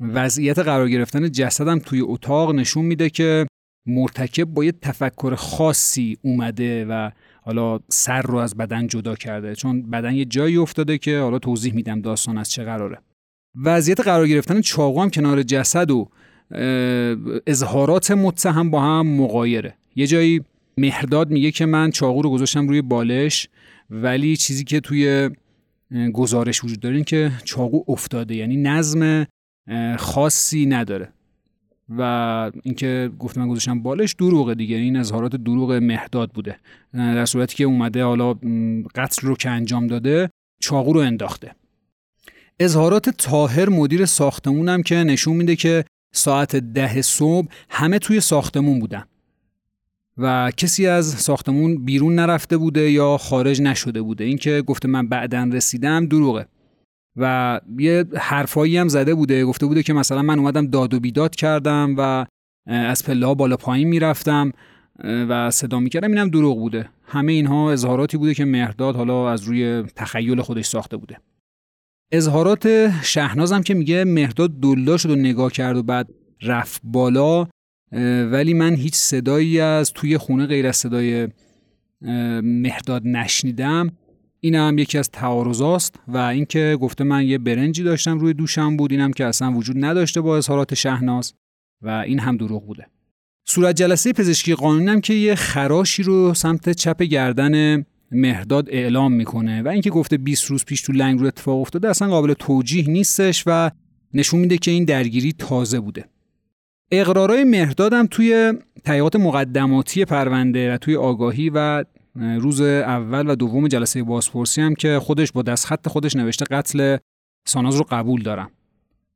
وضعیت 0.00 0.58
قرار 0.58 0.88
گرفتن 0.88 1.30
جسد 1.30 1.68
هم 1.68 1.78
توی 1.78 2.00
اتاق 2.00 2.54
نشون 2.54 2.84
میده 2.84 3.10
که 3.10 3.46
مرتکب 3.86 4.44
با 4.44 4.64
یه 4.64 4.72
تفکر 4.72 5.34
خاصی 5.34 6.18
اومده 6.22 6.84
و 6.84 7.10
حالا 7.42 7.80
سر 7.88 8.22
رو 8.22 8.36
از 8.36 8.56
بدن 8.56 8.86
جدا 8.86 9.14
کرده. 9.14 9.54
چون 9.54 9.90
بدن 9.90 10.14
یه 10.14 10.24
جایی 10.24 10.56
افتاده 10.56 10.98
که 10.98 11.18
حالا 11.18 11.38
توضیح 11.38 11.74
میدم 11.74 12.00
داستان 12.00 12.38
از 12.38 12.50
چه 12.50 12.64
قراره. 12.64 12.98
وضعیت 13.64 14.00
قرار 14.00 14.28
گرفتن 14.28 14.60
چاقو 14.60 15.02
هم 15.02 15.10
کنار 15.10 15.42
جسد 15.42 15.90
و 15.90 16.08
اظهارات 17.46 18.10
متهم 18.10 18.70
با 18.70 18.80
هم 18.80 19.06
مقایره 19.06 19.74
یه 19.96 20.06
جایی 20.06 20.40
مهرداد 20.76 21.30
میگه 21.30 21.50
که 21.50 21.66
من 21.66 21.90
چاقو 21.90 22.22
رو 22.22 22.30
گذاشتم 22.30 22.68
روی 22.68 22.82
بالش 22.82 23.48
ولی 23.90 24.36
چیزی 24.36 24.64
که 24.64 24.80
توی 24.80 25.30
گزارش 26.12 26.64
وجود 26.64 26.80
داره 26.80 26.94
این 26.94 27.04
که 27.04 27.32
چاقو 27.44 27.92
افتاده 27.92 28.34
یعنی 28.34 28.56
نظم 28.56 29.26
خاصی 29.98 30.66
نداره. 30.66 31.08
و 31.98 32.50
اینکه 32.62 33.10
گفتم 33.18 33.40
من 33.40 33.48
گذاشتم 33.48 33.82
بالش 33.82 34.12
دروغه 34.12 34.54
دیگه 34.54 34.76
این 34.76 34.96
اظهارات 34.96 35.36
دروغ 35.36 35.72
مهداد 35.72 36.30
بوده. 36.30 36.56
در 36.92 37.24
صورتی 37.24 37.56
که 37.56 37.64
اومده 37.64 38.04
حالا 38.04 38.34
قتل 38.94 39.26
رو 39.26 39.36
که 39.36 39.50
انجام 39.50 39.86
داده 39.86 40.30
چاقو 40.60 40.92
رو 40.92 41.00
انداخته. 41.00 41.54
اظهارات 42.60 43.08
تاهر 43.08 43.68
مدیر 43.68 44.06
ساختمونم 44.06 44.82
که 44.82 44.94
نشون 44.94 45.36
میده 45.36 45.56
که 45.56 45.84
ساعت 46.12 46.56
ده 46.56 47.02
صبح 47.02 47.48
همه 47.70 47.98
توی 47.98 48.20
ساختمون 48.20 48.78
بودن. 48.78 49.04
و 50.18 50.50
کسی 50.56 50.86
از 50.86 51.06
ساختمون 51.06 51.84
بیرون 51.84 52.14
نرفته 52.14 52.56
بوده 52.56 52.90
یا 52.90 53.16
خارج 53.16 53.62
نشده 53.62 54.02
بوده. 54.02 54.24
اینکه 54.24 54.62
گفته 54.62 54.88
من 54.88 55.08
بعدا 55.08 55.50
رسیدم 55.52 56.06
دروغه. 56.06 56.46
و 57.16 57.60
یه 57.78 58.04
حرفایی 58.16 58.76
هم 58.76 58.88
زده 58.88 59.14
بوده. 59.14 59.44
گفته 59.44 59.66
بوده 59.66 59.82
که 59.82 59.92
مثلا 59.92 60.22
من 60.22 60.38
اومدم 60.38 60.66
داد 60.66 60.94
و 60.94 61.00
بیداد 61.00 61.34
کردم 61.34 61.94
و 61.98 62.26
از 62.66 63.04
پله 63.04 63.34
بالا 63.34 63.56
پایین 63.56 63.88
می‌رفتم 63.88 64.52
و 65.04 65.50
صدا 65.50 65.80
می‌کردم. 65.80 66.08
اینم 66.08 66.28
دروغ 66.28 66.58
بوده. 66.58 66.88
همه 67.06 67.32
اینها 67.32 67.72
اظهاراتی 67.72 68.16
بوده 68.16 68.34
که 68.34 68.44
مهرداد 68.44 68.96
حالا 68.96 69.30
از 69.30 69.42
روی 69.42 69.82
تخیل 69.96 70.40
خودش 70.40 70.66
ساخته 70.66 70.96
بوده. 70.96 71.16
اظهارات 72.12 72.90
شهنازم 73.02 73.62
که 73.62 73.74
میگه 73.74 74.04
مهرداد 74.04 74.60
دلا 74.60 74.96
شد 74.96 75.10
و 75.10 75.16
نگاه 75.16 75.52
کرد 75.52 75.76
و 75.76 75.82
بعد 75.82 76.08
رفت 76.42 76.80
بالا 76.84 77.48
ولی 78.32 78.54
من 78.54 78.74
هیچ 78.74 78.94
صدایی 78.94 79.60
از 79.60 79.92
توی 79.92 80.18
خونه 80.18 80.46
غیر 80.46 80.66
از 80.66 80.76
صدای 80.76 81.28
مهرداد 82.42 83.02
نشنیدم. 83.06 83.90
این 84.40 84.54
هم 84.54 84.78
یکی 84.78 84.98
از 84.98 85.10
تعارضاست 85.10 85.94
و 86.08 86.16
اینکه 86.16 86.78
گفته 86.80 87.04
من 87.04 87.26
یه 87.26 87.38
برنجی 87.38 87.82
داشتم 87.82 88.18
روی 88.18 88.34
دوشم 88.34 88.76
بود 88.76 88.92
اینم 88.92 89.12
که 89.12 89.24
اصلا 89.24 89.52
وجود 89.52 89.84
نداشته 89.84 90.20
با 90.20 90.36
اظهارات 90.36 90.74
شهناز 90.74 91.34
و 91.82 91.88
این 91.88 92.18
هم 92.18 92.36
دروغ 92.36 92.66
بوده. 92.66 92.86
صورت 93.48 93.76
جلسه 93.76 94.12
پزشکی 94.12 94.54
قانونی 94.54 95.00
که 95.00 95.14
یه 95.14 95.34
خراشی 95.34 96.02
رو 96.02 96.34
سمت 96.34 96.70
چپ 96.72 97.02
گردن 97.02 97.84
مهرداد 98.10 98.68
اعلام 98.70 99.12
می‌کنه 99.12 99.62
و 99.62 99.68
اینکه 99.68 99.90
گفته 99.90 100.16
20 100.16 100.44
روز 100.44 100.64
پیش 100.64 100.82
تو 100.82 100.92
لنگ 100.92 101.20
رو 101.20 101.26
اتفاق 101.26 101.60
افتاده 101.60 101.88
اصلا 101.88 102.08
قابل 102.08 102.32
توجیه 102.32 102.90
نیستش 102.90 103.44
و 103.46 103.70
نشون 104.14 104.40
میده 104.40 104.58
که 104.58 104.70
این 104.70 104.84
درگیری 104.84 105.32
تازه 105.32 105.80
بوده. 105.80 106.04
اقرارای 106.90 107.44
مهرداد 107.44 107.92
هم 107.92 108.06
توی 108.06 108.52
تحقیقات 108.84 109.16
مقدماتی 109.16 110.04
پرونده 110.04 110.74
و 110.74 110.76
توی 110.76 110.96
آگاهی 110.96 111.50
و 111.54 111.84
روز 112.16 112.60
اول 112.60 113.30
و 113.30 113.34
دوم 113.34 113.68
جلسه 113.68 114.02
بازپرسی 114.02 114.60
هم 114.60 114.74
که 114.74 114.98
خودش 114.98 115.32
با 115.32 115.42
دستخط 115.42 115.88
خودش 115.88 116.16
نوشته 116.16 116.44
قتل 116.44 116.96
ساناز 117.46 117.76
رو 117.76 117.84
قبول 117.90 118.22
دارم. 118.22 118.50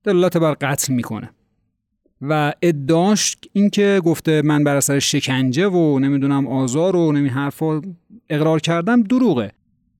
دلالت 0.04 0.36
بر 0.36 0.52
قتل 0.52 0.92
می‌کنه. 0.92 1.30
و 2.22 2.52
ادعاش 2.62 3.36
اینکه 3.52 4.00
گفته 4.04 4.42
من 4.42 4.64
بر 4.64 4.76
اثر 4.76 4.98
شکنجه 4.98 5.68
و 5.68 5.98
نمی‌دونم 5.98 6.46
آزار 6.46 6.96
و 6.96 7.12
نمی 7.12 7.28
حرفا 7.28 7.82
اقرار 8.30 8.60
کردم 8.60 9.02
دروغه. 9.02 9.52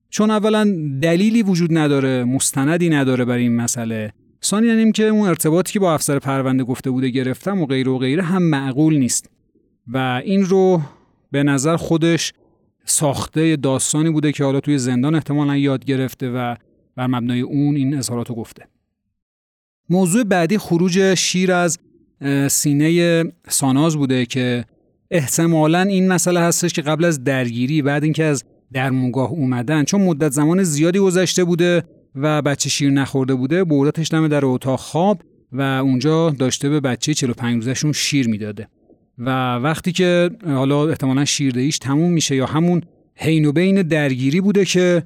چون 0.09 0.31
اولا 0.31 0.63
دلیلی 1.01 1.43
وجود 1.43 1.77
نداره 1.77 2.23
مستندی 2.23 2.89
نداره 2.89 3.25
برای 3.25 3.41
این 3.41 3.55
مسئله. 3.55 4.13
ثانیا 4.43 4.75
یعنی 4.75 4.91
که 4.91 5.03
اون 5.03 5.27
ارتباطی 5.27 5.73
که 5.73 5.79
با 5.79 5.93
افسر 5.93 6.19
پرونده 6.19 6.63
گفته 6.63 6.91
بوده 6.91 7.09
گرفتم 7.09 7.61
و 7.61 7.65
غیره 7.65 7.91
و 7.91 7.97
غیره 7.97 8.23
هم 8.23 8.43
معقول 8.43 8.97
نیست. 8.97 9.29
و 9.87 10.21
این 10.25 10.45
رو 10.45 10.81
به 11.31 11.43
نظر 11.43 11.75
خودش 11.75 12.33
ساخته 12.85 13.55
داستانی 13.55 14.09
بوده 14.09 14.31
که 14.31 14.43
حالا 14.43 14.59
توی 14.59 14.77
زندان 14.77 15.15
احتمالا 15.15 15.57
یاد 15.57 15.85
گرفته 15.85 16.29
و 16.29 16.55
بر 16.95 17.07
مبنای 17.07 17.41
اون 17.41 17.75
این 17.75 17.97
اظهارات 17.97 18.31
گفته. 18.31 18.67
موضوع 19.89 20.23
بعدی 20.23 20.57
خروج 20.57 21.13
شیر 21.13 21.51
از 21.51 21.79
سینه 22.47 23.23
ساناز 23.47 23.97
بوده 23.97 24.25
که 24.25 24.65
احتمالا 25.11 25.81
این 25.81 26.07
مسئله 26.07 26.39
هستش 26.39 26.73
که 26.73 26.81
قبل 26.81 27.05
از 27.05 27.23
درگیری 27.23 27.81
بعد 27.81 28.03
اینکه 28.03 28.23
از 28.23 28.43
درمونگاه 28.73 29.31
اومدن 29.31 29.83
چون 29.83 30.01
مدت 30.01 30.31
زمان 30.31 30.63
زیادی 30.63 30.99
گذشته 30.99 31.43
بوده 31.43 31.83
و 32.15 32.41
بچه 32.41 32.69
شیر 32.69 32.89
نخورده 32.89 33.35
بوده 33.35 33.63
بردتش 33.63 34.11
دم 34.11 34.27
در 34.27 34.45
اتاق 34.45 34.79
خواب 34.79 35.21
و 35.51 35.61
اونجا 35.61 36.29
داشته 36.29 36.69
به 36.69 36.79
بچه 36.79 37.13
45 37.13 37.55
روزشون 37.55 37.91
شیر 37.91 38.27
می‌داده. 38.27 38.67
و 39.17 39.55
وقتی 39.55 39.91
که 39.91 40.29
حالا 40.45 40.89
احتمالا 40.89 41.25
شیردهیش 41.25 41.77
تموم 41.77 42.11
میشه 42.11 42.35
یا 42.35 42.45
همون 42.45 42.81
حین 43.15 43.45
و 43.45 43.51
بین 43.51 43.81
درگیری 43.81 44.41
بوده 44.41 44.65
که 44.65 45.03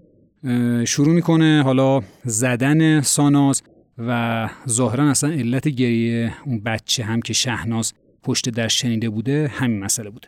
شروع 0.85 1.13
می‌کنه 1.13 1.61
حالا 1.63 2.01
زدن 2.25 3.01
ساناز. 3.01 3.61
و 3.97 4.49
ظاهرا 4.69 5.09
اصلا 5.09 5.29
علت 5.29 5.67
گریه 5.67 6.33
اون 6.45 6.59
بچه 6.59 7.03
هم 7.03 7.21
که 7.21 7.33
شهناز 7.33 7.93
پشت 8.23 8.49
در 8.49 8.67
شنیده 8.67 9.09
بوده 9.09 9.51
همین 9.53 9.79
مسئله 9.79 10.09
بوده. 10.09 10.27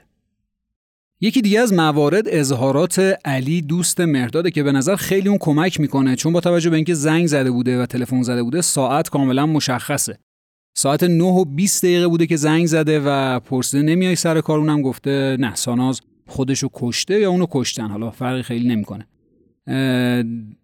یکی 1.22 1.42
دیگه 1.42 1.60
از 1.60 1.74
موارد 1.74 2.24
اظهارات 2.28 3.00
علی 3.26 3.62
دوست 3.62 4.02
مهرداده 4.02 4.52
که 4.52 4.64
به 4.64 4.72
نظر 4.72 4.96
خیلی 4.96 5.30
اون 5.30 5.38
کمک 5.38 5.80
می‌کنه 5.80 6.16
چون 6.16 6.34
با 6.34 6.40
توجه 6.40 6.70
به 6.70 6.76
اینکه 6.76 6.94
زنگ 6.94 7.28
زده 7.28 7.52
بوده 7.52 7.82
و 7.82 7.86
تلفن 7.86 8.22
زده 8.22 8.44
بوده 8.44 8.62
ساعت 8.62 9.10
کاملا 9.10 9.46
مشخصه. 9.46 10.18
ساعت 10.78 11.04
9 11.04 11.24
و 11.24 11.46
20 11.46 11.86
دقیقه 11.86 12.08
بوده 12.08 12.28
که 12.28 12.36
زنگ 12.36 12.66
زده 12.66 13.02
و 13.06 13.40
پرسیده 13.40 13.84
نمیای 13.84 14.16
سر 14.16 14.42
کار؟ 14.42 14.60
اونم 14.60 14.82
گفته 14.82 15.38
نه 15.40 15.56
ساناز 15.56 16.02
خودشو 16.28 16.70
کشته 16.74 17.20
یا 17.20 17.30
اونو 17.30 17.46
کشتن؟ 17.52 17.88
حالا 17.88 18.12
فرقی 18.12 18.42
خیلی 18.42 18.68
نمی‌کنه. 18.68 19.08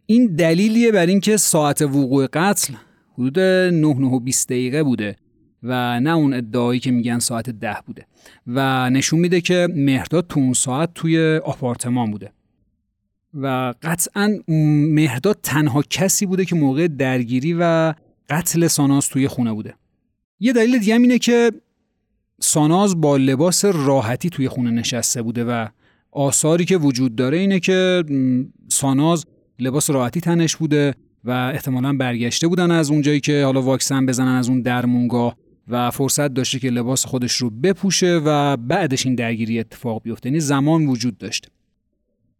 این 0.06 0.36
دلیلیه 0.36 0.92
بر 0.92 1.06
اینکه 1.06 1.38
ساعت 1.38 1.82
وقوع 1.82 2.28
قتل 2.34 2.74
حدود 3.18 3.40
9 3.40 3.72
9 3.74 4.08
و 4.08 4.20
20 4.20 4.50
دقیقه 4.50 4.84
بوده 4.84 5.16
و 5.64 6.00
نه 6.00 6.10
اون 6.10 6.34
ادعایی 6.34 6.80
که 6.80 6.92
میگن 6.92 7.20
ساعت 7.20 7.50
ده 7.50 7.78
بوده 7.86 8.06
و 8.48 8.90
نشون 8.90 9.20
میده 9.20 9.42
که 9.42 9.68
مهرداد 9.76 10.28
تو 10.28 10.40
اون 10.40 10.54
ساعت 10.54 10.90
توی 10.96 11.38
آپارتمان 11.38 12.12
بوده. 12.12 12.32
و 13.34 13.74
قطعا 13.82 14.40
مهرداد 14.48 15.40
تنها 15.44 15.82
کسی 15.82 16.26
بوده 16.26 16.46
که 16.46 16.56
موقع 16.56 16.88
درگیری 16.88 17.56
و 17.60 17.94
قتل 18.30 18.68
ساناز 18.68 19.10
توی 19.10 19.28
خونه 19.28 19.54
بوده. 19.54 19.74
یه 20.40 20.54
دلیل 20.54 20.80
دیگه 20.80 20.94
اینه 20.94 21.20
که 21.20 21.52
ساناز 22.40 23.02
با 23.02 23.18
لباس 23.18 23.66
راحتی 23.66 24.30
توی 24.30 24.48
خونه 24.48 24.72
نشسته 24.72 25.22
بوده 25.22 25.44
و 25.44 25.68
آثاری 26.12 26.66
که 26.66 26.78
وجود 26.78 27.16
داره 27.16 27.38
اینه 27.38 27.60
که 27.60 28.04
ساناز 28.68 29.26
لباس 29.60 29.90
راحتی 29.90 30.22
تنش 30.22 30.56
بوده 30.56 30.96
و 31.26 31.32
احتمالا 31.32 31.94
برگشته 31.94 32.48
بودن 32.48 32.72
از 32.72 32.92
اونجایی 32.92 33.20
که 33.20 33.44
حالا 33.44 33.62
واکسن 33.62 34.06
بزنن 34.06 34.36
از 34.36 34.50
اون 34.50 34.62
درمونگاه 34.62 35.38
و 35.68 35.92
فرصت 35.92 36.34
داشته 36.34 36.60
که 36.60 36.70
لباس 36.70 37.06
خودش 37.06 37.34
رو 37.34 37.50
بپوشه 37.50 38.22
و 38.26 38.58
بعدش 38.58 39.06
این 39.06 39.16
درگیری 39.16 39.60
اتفاق 39.60 40.04
بیفته. 40.04 40.30
یعنی 40.30 40.40
زمان 40.40 40.86
وجود 40.86 41.18
داشته 41.18 41.50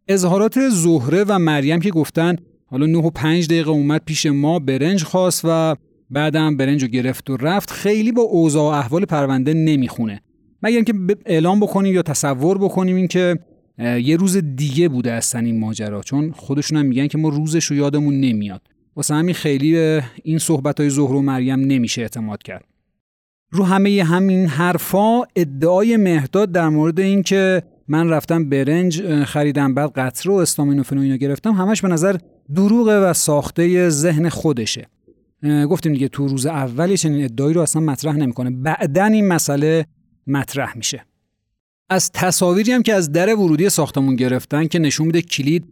اظهارات 0.08 0.68
زهره 0.68 1.24
و 1.28 1.38
مریم 1.38 1.80
که 1.80 1.90
گفتن 1.90 2.36
حالا 2.66 2.86
9 2.86 2.98
و 2.98 3.10
5 3.10 3.46
دقیقه 3.46 3.70
اومد 3.70 4.02
پیش 4.04 4.26
ما 4.26 4.58
برنج 4.58 5.04
خواست 5.04 5.40
و 5.44 5.76
بعدم 6.10 6.56
برنج 6.56 6.82
رو 6.82 6.88
گرفت 6.88 7.30
و 7.30 7.36
رفت. 7.36 7.70
خیلی 7.70 8.12
با 8.12 8.22
اوضاع 8.22 8.62
و 8.62 8.78
احوال 8.78 9.04
پرونده 9.04 9.54
نمی‌خونه. 9.54 10.20
مگر 10.62 10.76
اینکه 10.76 10.94
اعلام 11.26 11.60
بکنیم 11.60 11.94
یا 11.94 12.02
تصور 12.02 12.58
بکنیم 12.58 12.96
اینکه 12.96 13.38
یه 13.78 14.16
روز 14.16 14.36
دیگه 14.36 14.88
بوده 14.88 15.12
اصلا 15.12 15.40
این 15.40 15.60
ماجرا. 15.60 16.02
چون 16.02 16.32
خودشون 16.32 16.78
هم 16.78 16.86
میگن 16.86 17.06
که 17.06 17.18
ما 17.18 17.28
روزش 17.28 17.64
رو 17.64 17.76
یادمون 17.76 18.20
نمیاد. 18.20 18.62
واسه 18.96 19.14
همین 19.14 19.34
خیلی 19.34 19.72
به 19.72 20.04
این 20.22 20.38
صحبت 20.38 20.80
های 20.80 20.90
زهر 20.90 21.12
و 21.12 21.22
مریم 21.22 21.60
نمیشه 21.60 22.02
اعتماد 22.02 22.42
کرد. 22.42 22.64
رو 23.50 23.64
همه 23.64 24.04
همین 24.04 24.46
حرفا 24.46 25.22
ادعای 25.36 25.96
مهداد 25.96 26.52
در 26.52 26.68
مورد 26.68 27.00
اینکه 27.00 27.62
من 27.88 28.08
رفتم 28.08 28.48
برنج 28.48 29.24
خریدم 29.24 29.74
بعد 29.74 29.92
قطره 29.92 30.32
و 30.32 30.36
استامینوفن 30.36 30.98
و 30.98 31.00
اینو 31.00 31.16
گرفتم 31.16 31.52
همش 31.52 31.82
به 31.82 31.88
نظر 31.88 32.16
دروغه 32.54 33.00
و 33.00 33.12
ساخته 33.12 33.88
ذهن 33.88 34.28
خودشه. 34.28 34.86
گفتیم 35.70 35.92
دیگه 35.92 36.08
تو 36.08 36.28
روز 36.28 36.46
اولی 36.46 36.96
چنین 36.96 37.24
ادعایی 37.24 37.54
رو 37.54 37.60
اصلا 37.60 37.82
مطرح 37.82 38.16
نمی‌کنه. 38.16 38.50
بعدا 38.50 39.04
این 39.04 39.28
مسئله 39.28 39.86
مطرح 40.26 40.76
میشه. 40.76 41.04
از 41.90 42.12
تصاویری 42.12 42.72
هم 42.72 42.82
که 42.82 42.94
از 42.94 43.12
در 43.12 43.34
ورودی 43.34 43.70
ساختمون 43.70 44.16
گرفتن 44.16 44.66
که 44.66 44.78
نشون 44.78 45.06
میده 45.06 45.22
کلید 45.22 45.64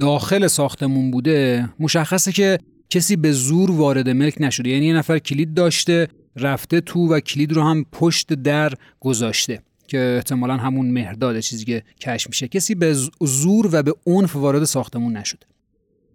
داخل 0.00 0.46
ساختمون 0.46 1.10
بوده 1.10 1.68
مشخصه 1.80 2.32
که 2.32 2.58
کسی 2.90 3.16
به 3.16 3.32
زور 3.32 3.70
وارد 3.70 4.08
ملک 4.08 4.34
نشده. 4.40 4.70
یعنی 4.70 4.86
یه 4.86 4.94
نفر 4.94 5.18
کلید 5.18 5.54
داشته 5.54 6.08
رفته 6.36 6.80
تو 6.80 7.14
و 7.14 7.20
کلید 7.20 7.52
رو 7.52 7.62
هم 7.62 7.84
پشت 7.92 8.32
در 8.32 8.72
گذاشته 9.00 9.62
که 9.86 10.14
احتمالا 10.16 10.56
همون 10.56 10.90
مهرداد 10.90 11.40
چیزی 11.40 11.64
که 11.64 11.82
کش 12.00 12.26
میشه. 12.28 12.48
کسی 12.48 12.74
به 12.74 12.92
زور 13.20 13.68
و 13.72 13.82
به 13.82 13.94
عنف 14.06 14.36
وارد 14.36 14.64
ساختمون 14.64 15.16
نشده. 15.16 15.46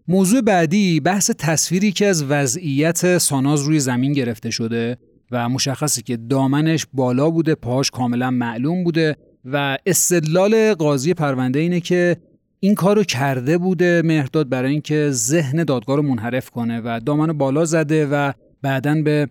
موضوع 0.08 0.42
بعدی 0.42 1.00
بحث 1.00 1.32
تصویری 1.38 1.92
که 1.92 2.06
از 2.06 2.24
وضعیت 2.24 3.18
ساناز 3.18 3.62
روی 3.62 3.80
زمین 3.80 4.14
گرفته 4.14 4.50
شده 4.50 4.98
و 5.32 5.50
مشخصه 5.50 6.02
که 6.02 6.18
دامنش 6.18 6.86
بالا 6.94 7.30
بوده 7.30 7.56
پاش 7.56 7.92
کاملا 7.92 8.32
معلوم 8.32 8.84
بوده 8.84 9.16
و 9.46 9.78
استدلال 9.86 10.74
قاضی 10.74 11.14
پرونده 11.14 11.60
اینه 11.60 11.80
که 11.80 12.18
این 12.62 12.76
کارو 12.76 13.04
کرده 13.04 13.58
بوده 13.58 14.02
مهرداد 14.06 14.50
برای 14.50 14.72
اینکه 14.72 15.08
ذهن 15.12 15.64
دادگاه 15.64 15.96
رو 15.96 16.02
منحرف 16.02 16.50
کنه 16.50 16.82
و 16.86 17.00
دامن 17.06 17.38
بالا 17.38 17.66
زده 17.66 18.06
و 18.06 18.32
بعدا 18.62 19.02
به 19.02 19.30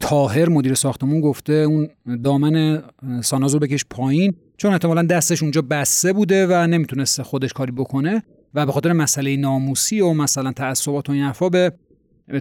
تاهر 0.00 0.48
مدیر 0.48 0.74
ساختمون 0.74 1.20
گفته 1.20 1.52
اون 1.52 1.88
دامن 2.24 2.82
ساناز 3.22 3.54
رو 3.54 3.60
بکش 3.60 3.84
پایین. 3.90 4.34
چون 4.56 4.72
احتمالا 4.72 5.02
دستش 5.02 5.42
اونجا 5.42 5.62
بسته 5.62 6.12
بوده 6.12 6.46
و 6.46 6.66
نمی‌تونسته 6.66 7.22
خودش 7.22 7.52
کاری 7.52 7.72
بکنه 7.72 8.22
و 8.54 8.66
به 8.66 8.72
خاطر 8.72 8.92
مسئله 8.92 9.36
ناموسی 9.36 10.00
و 10.00 10.12
مثلا 10.12 10.52
تعصبات 10.52 11.08
و 11.08 11.12
این 11.12 11.22
حرفا 11.22 11.48
به 11.48 11.72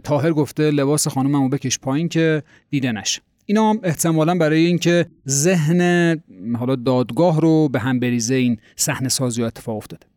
تاهر 0.04 0.32
گفته 0.32 0.72
لباس 0.72 1.08
خانممو 1.08 1.50
بکش 1.50 1.80
پایین 1.80 2.10
که 2.10 2.44
دیده 2.70 2.92
نشه. 2.92 3.22
اینا 3.46 3.70
هم 3.70 3.80
احتمالا 3.84 4.36
برای 4.36 4.66
اینکه 4.66 5.06
ذهن 5.28 6.22
حالا 6.60 6.76
دادگاه 6.76 7.42
رو 7.42 7.70
به 7.70 7.80
هم 7.80 8.00
بریزه 8.00 8.36
این 8.36 8.58
صحنه 8.76 9.10
سازی 9.10 9.44
اتفاق 9.44 9.78
افتاده. 9.78 10.13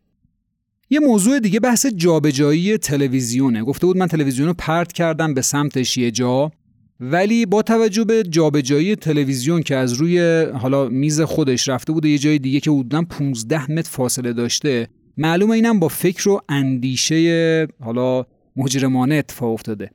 یه 0.89 0.99
موضوع 0.99 1.39
دیگه 1.39 1.59
بحث 1.59 1.85
جابجایی 1.85 2.77
تلویزیونه. 2.77 3.63
گفته 3.63 3.87
بود 3.87 3.97
من 3.97 4.07
تلویزیون 4.07 4.47
رو 4.47 4.53
پرت 4.53 4.93
کردم 4.93 5.33
به 5.33 5.41
سمتش 5.41 5.97
یه 5.97 6.11
جا 6.11 6.51
ولی 6.99 7.45
با 7.45 7.61
توجه 7.61 8.03
به 8.03 8.23
جابجایی 8.23 8.95
تلویزیون 8.95 9.61
که 9.61 9.75
از 9.75 9.93
روی 9.93 10.41
حالا 10.53 10.89
میز 10.89 11.21
خودش 11.21 11.69
رفته 11.69 11.93
بوده 11.93 12.09
یه 12.09 12.17
جای 12.17 12.39
دیگه 12.39 12.59
که 12.59 12.71
حدودا 12.71 13.01
15 13.01 13.71
متر 13.71 13.89
فاصله 13.89 14.33
داشته 14.33 14.87
معلومه 15.17 15.55
اینم 15.55 15.79
با 15.79 15.87
فکر 15.87 16.29
و 16.29 16.41
اندیشه 16.49 17.67
حالا 17.79 18.25
مجرمانه 18.55 19.15
اتفاق 19.15 19.53
افتاده. 19.53 19.91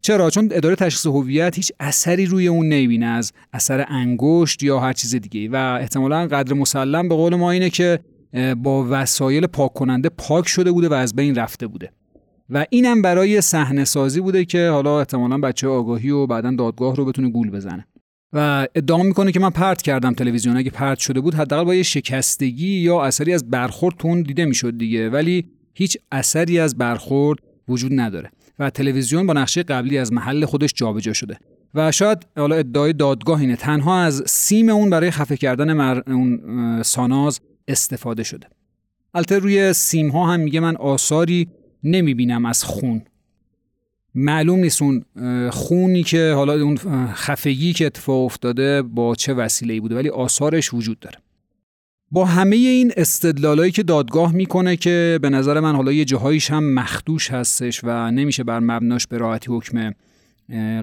چرا؟ 0.00 0.30
چون 0.30 0.48
اداره 0.52 0.74
تشخیص 0.74 1.06
هویت 1.06 1.56
هیچ 1.56 1.72
اثری 1.80 2.26
روی 2.26 2.48
اون 2.48 2.68
نمی‌بینه 2.68 3.06
از 3.06 3.32
اثر 3.52 3.84
انگشت 3.88 4.62
یا 4.62 4.80
هر 4.80 4.92
چیز 4.92 5.14
دیگه 5.14 5.48
و 5.48 5.78
احتمالا 5.80 6.26
قدر 6.26 6.54
مسلم 6.54 7.08
به 7.08 7.14
قول 7.14 7.34
ما 7.34 7.50
اینه 7.50 7.70
که 7.70 8.00
با 8.56 8.86
وسایل 8.90 9.46
پاک 9.46 9.72
کننده 9.72 10.08
پاک 10.08 10.48
شده 10.48 10.72
بوده 10.72 10.88
و 10.88 10.92
از 10.92 11.16
بین 11.16 11.34
رفته 11.34 11.66
بوده. 11.66 11.92
و 12.50 12.66
اینم 12.70 13.02
برای 13.02 13.40
صحنه 13.40 13.84
سازی 13.84 14.20
بوده 14.20 14.44
که 14.44 14.68
حالا 14.68 14.98
احتمالا 14.98 15.38
بچه 15.38 15.68
آگاهی 15.68 16.10
و 16.10 16.26
بعدا 16.26 16.50
دادگاه 16.50 16.96
رو 16.96 17.04
بتونه 17.04 17.30
گول 17.30 17.50
بزنه. 17.50 17.86
و 18.32 18.66
ادعا 18.74 19.02
می‌کنه 19.02 19.32
که 19.32 19.40
من 19.40 19.50
پرت 19.50 19.82
کردم 19.82 20.12
تلویزیون. 20.14 20.56
اگه 20.56 20.70
پرت 20.70 20.98
شده 20.98 21.20
بود 21.20 21.34
حداقل 21.34 21.64
با 21.64 21.74
یه 21.74 21.82
شکستگی 21.82 22.78
یا 22.80 23.02
اثری 23.02 23.34
از 23.34 23.50
برخورد 23.50 23.96
تون 23.96 24.22
دیده 24.22 24.44
می‌شد 24.44 24.78
دیگه. 24.78 25.10
ولی 25.10 25.44
هیچ 25.74 25.98
اثری 26.12 26.58
از 26.58 26.78
برخورد 26.78 27.38
وجود 27.68 27.92
نداره. 27.94 28.30
و 28.58 28.70
تلویزیون 28.70 29.26
با 29.26 29.32
نقشه 29.32 29.62
قبلی 29.62 29.98
از 29.98 30.12
محل 30.12 30.44
خودش 30.44 30.72
جابجا 30.74 31.12
شده. 31.12 31.38
و 31.74 31.92
شاید 31.92 32.26
حالا 32.36 32.56
ادعای 32.56 32.92
دادگاه 32.92 33.40
اینه. 33.40 33.56
تنها 33.56 34.00
از 34.00 34.22
سیم 34.26 34.68
اون 34.68 34.90
برای 34.90 35.10
خفه 35.10 35.36
کردن 35.36 35.72
مر... 35.72 36.00
اون 36.06 36.40
ساناز 36.82 37.40
استفاده 37.68 38.22
شده. 38.22 38.46
البته 39.14 39.38
روی 39.38 39.72
سیم 39.72 40.08
ها 40.08 40.32
هم 40.32 40.40
میگه 40.40 40.60
من 40.60 40.76
آثاری 40.76 41.48
نمی‌بینم 41.84 42.44
از 42.44 42.64
خون. 42.64 43.02
معلوم 44.14 44.58
نیست 44.58 44.82
اون 44.82 45.04
خونی 45.50 46.02
که 46.02 46.32
حالا 46.32 46.52
اون 46.52 46.76
خفگی 47.12 47.72
که 47.72 47.86
اتفاق 47.86 48.24
افتاده 48.24 48.82
با 48.82 49.14
چه 49.14 49.34
وسیله‌ای 49.34 49.80
بوده 49.80 49.94
ولی 49.94 50.08
آثارش 50.08 50.74
وجود 50.74 50.98
داره. 50.98 51.18
با 52.10 52.24
همه 52.24 52.56
این 52.56 52.92
استدلالایی 52.96 53.72
که 53.72 53.82
دادگاه 53.82 54.32
می‌کنه 54.32 54.76
که 54.76 55.18
به 55.22 55.30
نظر 55.30 55.60
من 55.60 55.76
حالا 55.76 55.92
یه 55.92 56.04
جاهایش 56.04 56.50
هم 56.50 56.74
مخدوش 56.74 57.30
هستش 57.30 57.80
و 57.84 58.10
نمیشه 58.10 58.44
بر 58.44 58.60
مبناش 58.60 59.06
به 59.06 59.18
راحتی 59.18 59.46
حکم 59.52 59.92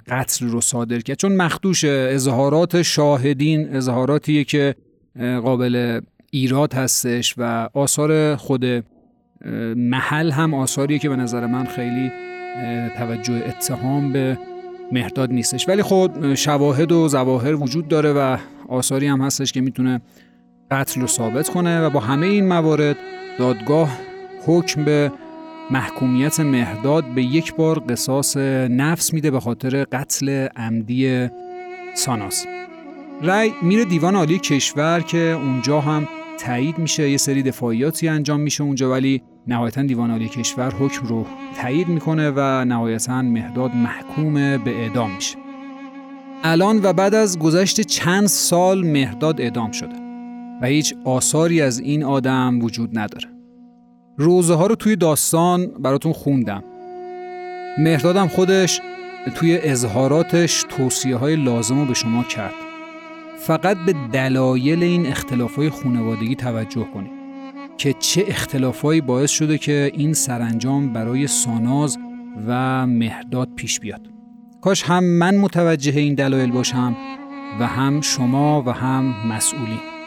قتل 0.08 0.48
رو 0.48 0.62
صادر 0.62 1.00
کرد. 1.00 1.18
چون 1.18 1.36
مخدوش 1.36 1.84
اظهارات 1.86 2.82
شاهدین 2.82 3.76
اظهاراتیه 3.76 4.44
که 4.44 4.76
قابل 5.20 6.02
ایراد 6.34 6.74
هستش 6.74 7.36
و 7.38 7.70
آثار 7.74 8.36
خود 8.36 8.66
محل 9.76 10.32
هم 10.32 10.54
آثاریه 10.54 11.00
که 11.00 11.10
به 11.10 11.16
نظر 11.16 11.46
من 11.46 11.66
خیلی 11.66 12.12
توجه 12.98 13.34
اتهام 13.34 14.14
به 14.14 14.38
مهداد 14.92 15.32
نیستش. 15.32 15.70
ولی 15.70 15.82
خود 15.82 16.36
شواهد 16.36 16.92
و 16.92 17.08
زواهر 17.08 17.56
وجود 17.56 17.88
داره 17.88 18.14
و 18.14 18.38
آثاری 18.70 19.08
هم 19.08 19.22
هستش 19.22 19.52
که 19.52 19.62
می‌تونه 19.62 20.02
قتل 20.72 21.02
رو 21.02 21.08
ثابت 21.08 21.50
کنه 21.50 21.82
و 21.82 21.90
با 21.90 22.00
همه 22.00 22.28
این 22.28 22.48
موارد 22.48 22.98
دادگاه 23.40 23.90
حکم 24.46 24.86
به 24.86 25.12
محکومیت 25.72 26.40
مهداد 26.40 27.06
به 27.16 27.24
یک 27.24 27.56
بار 27.56 27.80
قصاص 27.80 28.38
نفس 28.38 29.14
میده 29.14 29.32
به 29.32 29.40
خاطر 29.40 29.84
قتل 29.84 30.48
عمدی 30.56 31.28
ساناس. 31.96 32.46
رای 33.22 33.52
میره 33.62 33.86
دیوان 33.86 34.16
عالی 34.16 34.40
کشور 34.40 35.00
که 35.00 35.18
اونجا 35.18 35.82
هم 35.82 36.08
تایید 36.42 36.78
میشه 36.78 37.10
یه 37.10 37.18
سری 37.18 37.44
دفاعیاتی 37.44 38.08
انجام 38.08 38.40
میشه 38.40 38.64
اونجا 38.64 38.92
ولی 38.92 39.22
نهایتا 39.48 39.82
دیوان 39.82 40.12
عالی 40.12 40.30
کشور 40.30 40.74
حکم 40.74 41.08
رو 41.08 41.26
تایید 41.62 41.88
می‌کنه 41.88 42.32
و 42.36 42.66
نهایتا 42.66 43.22
مهداد 43.22 43.76
محکوم 43.76 44.34
به 44.34 44.72
اعدام 44.82 45.12
میشه. 45.16 45.38
الان 46.44 46.80
و 46.84 46.94
بعد 46.94 47.16
از 47.16 47.40
گذشت 47.40 47.82
چند 47.82 48.28
سال 48.28 48.86
مهداد 48.86 49.42
اعدام 49.42 49.72
شده 49.72 49.96
و 50.62 50.66
هیچ 50.66 50.94
آثاری 51.06 51.62
از 51.62 51.80
این 51.80 52.04
آدم 52.04 52.60
وجود 52.62 53.00
نداره. 53.00 53.30
روزه 54.18 54.54
ها 54.54 54.68
رو 54.68 54.76
توی 54.76 54.96
داستان 54.96 55.68
براتون 55.68 56.14
خوندم. 56.14 56.64
مهدادم 57.78 58.28
خودش 58.28 58.82
توی 59.36 59.58
اظهاراتش 59.58 60.66
توصیه 60.70 61.16
های 61.16 61.36
لازم 61.36 61.80
رو 61.80 61.86
به 61.86 61.94
شما 61.94 62.24
کرد. 62.24 62.54
فقط 63.48 63.78
به 63.86 63.94
دلایل 64.14 64.84
این 64.84 65.06
اختلاف 65.06 65.56
های 65.56 65.70
خانوادگی 65.70 66.36
توجه 66.36 66.88
کنید 66.94 67.12
که 67.78 67.94
چه 67.94 68.26
اختلافایی 68.28 69.02
باعث 69.02 69.32
شده 69.32 69.58
که 69.58 69.92
این 69.94 70.14
سرانجام 70.14 70.94
برای 70.94 71.28
ساناز 71.28 71.98
و 72.48 72.88
مهداد 72.88 73.50
پیش 73.56 73.80
بیاد. 73.80 74.02
کاش 74.62 74.84
هم 74.84 75.04
من 75.04 75.38
متوجه 75.38 76.00
این 76.00 76.16
دلایل 76.16 76.52
باشم 76.52 76.96
و 77.60 77.68
هم 77.68 78.02
شما 78.02 78.64
و 78.66 78.70
هم 78.70 79.28
مسئولین. 79.28 80.01